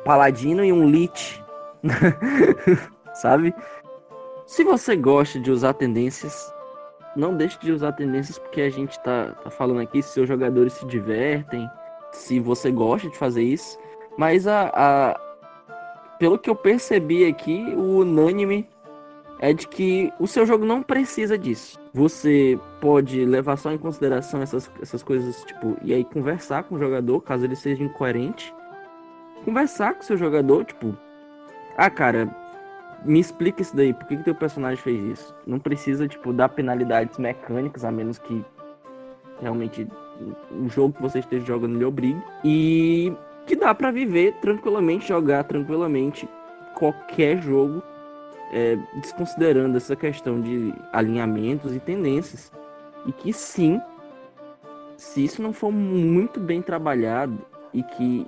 paladino 0.04 0.64
e 0.64 0.72
um 0.72 0.88
lich, 0.88 1.42
sabe? 3.14 3.54
Se 4.46 4.62
você 4.62 4.94
gosta 4.94 5.40
de 5.40 5.50
usar 5.50 5.74
tendências, 5.74 6.52
não 7.16 7.36
deixe 7.36 7.58
de 7.58 7.72
usar 7.72 7.92
tendências 7.92 8.38
porque 8.38 8.60
a 8.60 8.70
gente 8.70 8.98
tá, 9.00 9.32
tá 9.42 9.50
falando 9.50 9.80
aqui 9.80 10.02
se 10.02 10.10
seus 10.10 10.28
jogadores 10.28 10.74
se 10.74 10.86
divertem, 10.86 11.68
se 12.12 12.38
você 12.38 12.70
gosta 12.70 13.08
de 13.08 13.16
fazer 13.16 13.42
isso, 13.42 13.78
mas 14.16 14.46
a, 14.46 14.70
a 14.74 15.20
pelo 16.18 16.38
que 16.38 16.48
eu 16.48 16.54
percebi 16.54 17.24
aqui, 17.26 17.74
o 17.76 17.98
unânime 17.98 18.68
é 19.40 19.52
de 19.52 19.66
que 19.66 20.12
o 20.18 20.26
seu 20.26 20.46
jogo 20.46 20.64
não 20.64 20.82
precisa 20.82 21.36
disso. 21.36 21.78
Você 21.92 22.58
pode 22.80 23.24
levar 23.24 23.56
só 23.56 23.72
em 23.72 23.78
consideração 23.78 24.40
essas, 24.40 24.70
essas 24.80 25.02
coisas, 25.02 25.42
tipo, 25.44 25.76
e 25.82 25.92
aí 25.92 26.04
conversar 26.04 26.64
com 26.64 26.76
o 26.76 26.78
jogador, 26.78 27.20
caso 27.20 27.44
ele 27.44 27.56
seja 27.56 27.82
incoerente. 27.82 28.54
Conversar 29.44 29.94
com 29.94 30.00
o 30.00 30.04
seu 30.04 30.16
jogador, 30.16 30.64
tipo, 30.64 30.96
ah, 31.76 31.90
cara, 31.90 32.28
me 33.04 33.20
explica 33.20 33.62
isso 33.62 33.76
daí, 33.76 33.92
por 33.92 34.06
que, 34.06 34.16
que 34.16 34.24
teu 34.24 34.34
personagem 34.34 34.82
fez 34.82 35.18
isso? 35.18 35.34
Não 35.46 35.58
precisa, 35.58 36.08
tipo, 36.08 36.32
dar 36.32 36.48
penalidades 36.48 37.18
mecânicas, 37.18 37.84
a 37.84 37.90
menos 37.90 38.18
que 38.18 38.44
realmente 39.40 39.86
o 40.50 40.68
jogo 40.68 40.94
que 40.94 41.02
você 41.02 41.18
esteja 41.18 41.44
jogando 41.44 41.78
lhe 41.78 41.84
obrigue. 41.84 42.22
E 42.44 43.12
que 43.46 43.54
dá 43.54 43.74
para 43.74 43.90
viver 43.90 44.34
tranquilamente, 44.40 45.08
jogar 45.08 45.44
tranquilamente 45.44 46.28
qualquer 46.74 47.42
jogo, 47.42 47.82
é, 48.52 48.78
desconsiderando 48.94 49.76
essa 49.76 49.94
questão 49.94 50.40
de 50.40 50.72
alinhamentos 50.92 51.74
e 51.74 51.80
tendências. 51.80 52.50
E 53.06 53.12
que 53.12 53.32
sim, 53.32 53.80
se 54.96 55.24
isso 55.24 55.42
não 55.42 55.52
for 55.52 55.70
muito 55.70 56.40
bem 56.40 56.62
trabalhado 56.62 57.38
e 57.72 57.82
que 57.82 58.26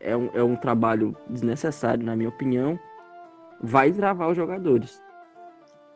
é 0.00 0.16
um, 0.16 0.26
é 0.34 0.42
um 0.42 0.56
trabalho 0.56 1.16
desnecessário, 1.28 2.04
na 2.04 2.16
minha 2.16 2.28
opinião, 2.28 2.78
vai 3.60 3.92
travar 3.92 4.30
os 4.30 4.36
jogadores. 4.36 5.02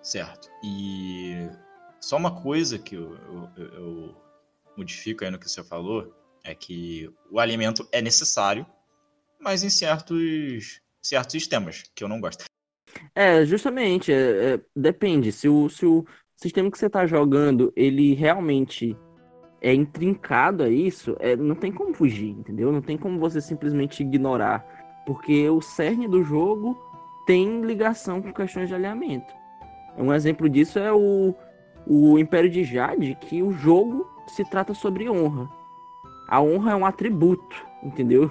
Certo. 0.03 0.49
E 0.65 1.49
só 2.01 2.17
uma 2.17 2.43
coisa 2.43 2.79
que 2.79 2.97
eu, 2.97 3.17
eu, 3.57 3.67
eu 3.69 4.17
modifico 4.77 5.25
aí 5.25 5.31
no 5.31 5.39
que 5.39 5.49
você 5.49 5.63
falou 5.63 6.13
é 6.45 6.55
que 6.55 7.09
o 7.31 7.39
alimento 7.39 7.89
é 7.93 8.03
necessário, 8.03 8.67
mas 9.41 9.63
em 9.63 9.71
certos, 9.71 10.81
certos 11.01 11.33
sistemas, 11.33 11.85
que 11.95 12.03
eu 12.03 12.09
não 12.09 12.21
gosto. 12.21 12.45
É, 13.15 13.45
justamente, 13.45 14.13
é, 14.13 14.55
é, 14.55 14.61
depende. 14.75 15.31
Se 15.33 15.49
o, 15.49 15.69
se 15.69 15.87
o 15.87 16.05
sistema 16.37 16.71
que 16.71 16.79
você 16.79 16.87
está 16.87 17.07
jogando, 17.07 17.73
ele 17.77 18.15
realmente 18.15 18.97
é 19.63 19.73
intrincado 19.73 20.65
a 20.65 20.69
isso, 20.69 21.17
é, 21.21 21.37
não 21.37 21.55
tem 21.55 21.71
como 21.71 21.95
fugir, 21.95 22.31
entendeu? 22.31 22.73
Não 22.73 22.83
tem 22.83 22.99
como 22.99 23.21
você 23.21 23.41
simplesmente 23.41 24.03
ignorar. 24.03 24.67
Porque 25.07 25.49
o 25.49 25.61
cerne 25.61 26.09
do 26.09 26.25
jogo 26.25 26.77
tem 27.25 27.63
ligação 27.63 28.21
com 28.21 28.33
questões 28.33 28.69
de 28.69 28.75
alinhamento. 28.75 29.33
Um 29.97 30.13
exemplo 30.13 30.49
disso 30.49 30.81
é 30.81 30.93
o, 30.93 31.33
o 31.87 32.19
Império 32.19 32.51
de 32.51 32.65
Jade, 32.65 33.17
que 33.21 33.41
o 33.41 33.53
jogo 33.53 34.11
se 34.27 34.45
trata 34.45 34.75
sobre 34.75 35.09
honra. 35.09 35.49
A 36.29 36.43
honra 36.43 36.73
é 36.73 36.77
um 36.77 36.85
atributo, 36.85 37.65
entendeu? 37.85 38.31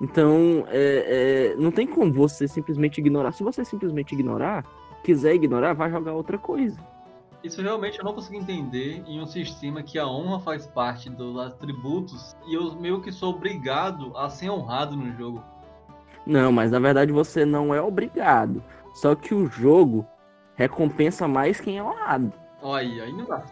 Então, 0.00 0.64
é, 0.68 1.52
é, 1.52 1.56
não 1.56 1.70
tem 1.70 1.86
como 1.86 2.10
você 2.10 2.48
simplesmente 2.48 2.98
ignorar. 2.98 3.32
Se 3.32 3.42
você 3.42 3.62
simplesmente 3.62 4.14
ignorar, 4.14 4.64
quiser 5.04 5.34
ignorar, 5.34 5.74
vai 5.74 5.90
jogar 5.90 6.12
outra 6.12 6.38
coisa. 6.38 6.78
Isso 7.42 7.60
realmente 7.60 7.98
eu 7.98 8.04
não 8.04 8.14
consigo 8.14 8.36
entender 8.36 9.02
em 9.06 9.20
um 9.20 9.26
sistema 9.26 9.82
que 9.82 9.98
a 9.98 10.06
honra 10.06 10.38
faz 10.40 10.66
parte 10.66 11.10
dos 11.10 11.36
atributos 11.38 12.36
e 12.46 12.54
eu 12.54 12.74
meio 12.76 13.00
que 13.00 13.10
sou 13.10 13.34
obrigado 13.34 14.16
a 14.16 14.30
ser 14.30 14.48
honrado 14.48 14.96
no 14.96 15.12
jogo. 15.16 15.42
Não, 16.24 16.52
mas 16.52 16.70
na 16.70 16.78
verdade 16.78 17.10
você 17.10 17.44
não 17.44 17.74
é 17.74 17.82
obrigado. 17.82 18.62
Só 18.94 19.14
que 19.16 19.34
o 19.34 19.46
jogo 19.46 20.06
recompensa 20.54 21.26
mais 21.26 21.60
quem 21.60 21.78
é 21.78 21.82
honrado. 21.82 22.32
Olha, 22.62 23.04
aí 23.04 23.12
não 23.12 23.24
dá. 23.24 23.42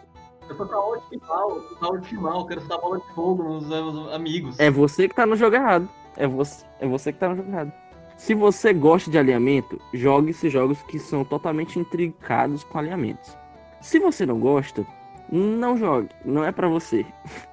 Eu 0.47 0.55
sou 0.55 0.67
caótico 0.67 1.09
final, 1.09 1.61
caótico 1.79 2.05
final, 2.05 2.45
quero 2.45 2.61
dar 2.67 2.77
bola 2.77 2.99
de 2.99 3.13
fogo 3.13 3.43
nos 3.43 3.67
meus 3.67 4.13
amigos. 4.13 4.59
É 4.59 4.71
você 4.71 5.09
que 5.09 5.15
tá 5.15 5.25
no 5.25 5.35
jogo 5.35 5.55
errado. 5.55 5.89
É 6.15 6.25
você, 6.27 6.65
é 6.79 6.87
você 6.87 7.11
que 7.11 7.19
tá 7.19 7.27
no 7.27 7.35
jogo 7.35 7.49
errado. 7.49 7.73
Se 8.15 8.33
você 8.33 8.71
gosta 8.71 9.09
de 9.09 9.17
alinhamento, 9.17 9.81
jogue 9.93 10.29
esses 10.29 10.51
jogos 10.51 10.81
que 10.83 10.99
são 10.99 11.25
totalmente 11.25 11.79
intricados 11.79 12.63
com 12.63 12.77
alinhamentos. 12.77 13.40
Se 13.81 13.99
você 13.99 14.25
não 14.25 14.39
gosta, 14.39 14.85
não 15.31 15.75
jogue, 15.75 16.09
não 16.23 16.43
é 16.43 16.51
para 16.51 16.67
você. 16.67 17.05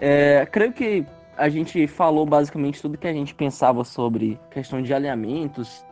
É, 0.00 0.46
creio 0.46 0.72
que 0.72 1.04
a 1.36 1.48
gente 1.48 1.88
falou 1.88 2.24
basicamente 2.24 2.80
tudo 2.80 2.96
que 2.96 3.08
a 3.08 3.12
gente 3.12 3.34
pensava 3.34 3.82
sobre 3.82 4.38
questão 4.48 4.80
de 4.80 4.94
alinhamentos. 4.94 5.84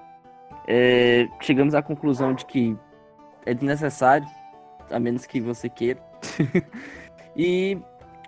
É, 0.65 1.29
chegamos 1.41 1.75
à 1.75 1.83
conclusão 1.83 2.33
de 2.33 2.47
que 2.47 2.77
é 3.45 3.53
desnecessário 3.53 4.25
a 4.91 5.01
menos 5.01 5.27
que 5.27 5.41
você 5.41 5.69
queira. 5.69 6.01
e 7.37 7.77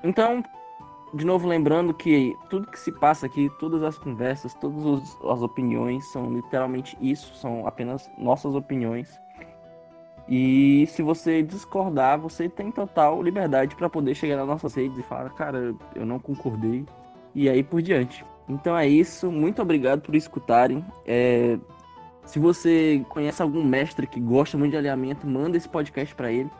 então, 0.03 0.43
de 1.15 1.25
novo 1.25 1.49
lembrando 1.49 1.95
que 1.95 2.35
tudo 2.49 2.71
que 2.71 2.79
se 2.79 2.93
passa 2.93 3.27
aqui, 3.27 3.51
todas 3.59 3.83
as 3.83 3.99
conversas, 3.99 4.55
todas 4.55 5.17
as 5.25 5.43
opiniões 5.43 6.11
são 6.13 6.33
literalmente 6.33 6.97
isso, 7.01 7.35
são 7.35 7.67
apenas 7.67 8.11
nossas 8.19 8.55
opiniões. 8.55 9.21
E 10.29 10.87
se 10.88 11.03
você 11.03 11.43
discordar, 11.43 12.19
você 12.19 12.49
tem 12.49 12.71
total 12.71 13.23
liberdade 13.23 13.75
para 13.75 13.88
poder 13.88 14.14
chegar 14.14 14.37
nas 14.37 14.47
nossas 14.47 14.75
redes 14.75 14.99
e 14.99 15.03
falar, 15.03 15.31
cara, 15.31 15.75
eu 15.95 16.05
não 16.05 16.19
concordei. 16.19 16.85
E 17.35 17.49
aí 17.49 17.62
por 17.62 17.81
diante. 17.81 18.25
Então 18.47 18.77
é 18.77 18.87
isso. 18.87 19.33
Muito 19.33 19.62
obrigado 19.62 20.03
por 20.03 20.14
escutarem. 20.14 20.85
É, 21.07 21.59
se 22.25 22.38
você 22.38 23.05
conhece 23.09 23.41
algum 23.41 23.64
mestre 23.64 24.07
que 24.07 24.21
gosta 24.21 24.59
muito 24.59 24.73
de 24.73 24.77
alinhamento, 24.77 25.27
manda 25.27 25.57
esse 25.57 25.69
podcast 25.69 26.14
para 26.14 26.31
ele. 26.31 26.51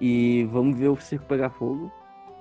E 0.00 0.48
vamos 0.50 0.76
ver 0.76 0.88
o 0.88 0.96
circo 0.96 1.24
pegar 1.26 1.50
fogo. 1.50 1.90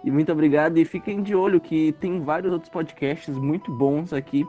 E 0.03 0.09
muito 0.09 0.31
obrigado. 0.31 0.79
E 0.79 0.85
fiquem 0.85 1.21
de 1.21 1.35
olho 1.35 1.61
que 1.61 1.91
tem 1.93 2.19
vários 2.19 2.51
outros 2.51 2.71
podcasts 2.71 3.37
muito 3.37 3.71
bons 3.71 4.11
aqui 4.11 4.43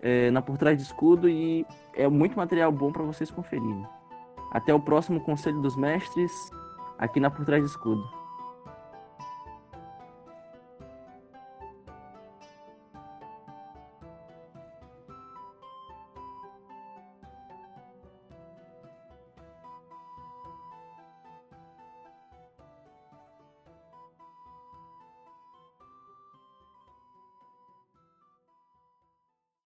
é, 0.00 0.30
na 0.30 0.40
Por 0.40 0.56
Trás 0.56 0.78
de 0.78 0.84
Escudo. 0.84 1.28
E 1.28 1.66
é 1.94 2.08
muito 2.08 2.34
material 2.34 2.72
bom 2.72 2.90
para 2.90 3.02
vocês 3.02 3.30
conferirem. 3.30 3.84
Até 4.50 4.72
o 4.72 4.80
próximo 4.80 5.20
Conselho 5.20 5.60
dos 5.60 5.76
Mestres, 5.76 6.50
aqui 6.98 7.20
na 7.20 7.30
Por 7.30 7.44
Trás 7.44 7.62
de 7.62 7.70
Escudo. 7.70 8.17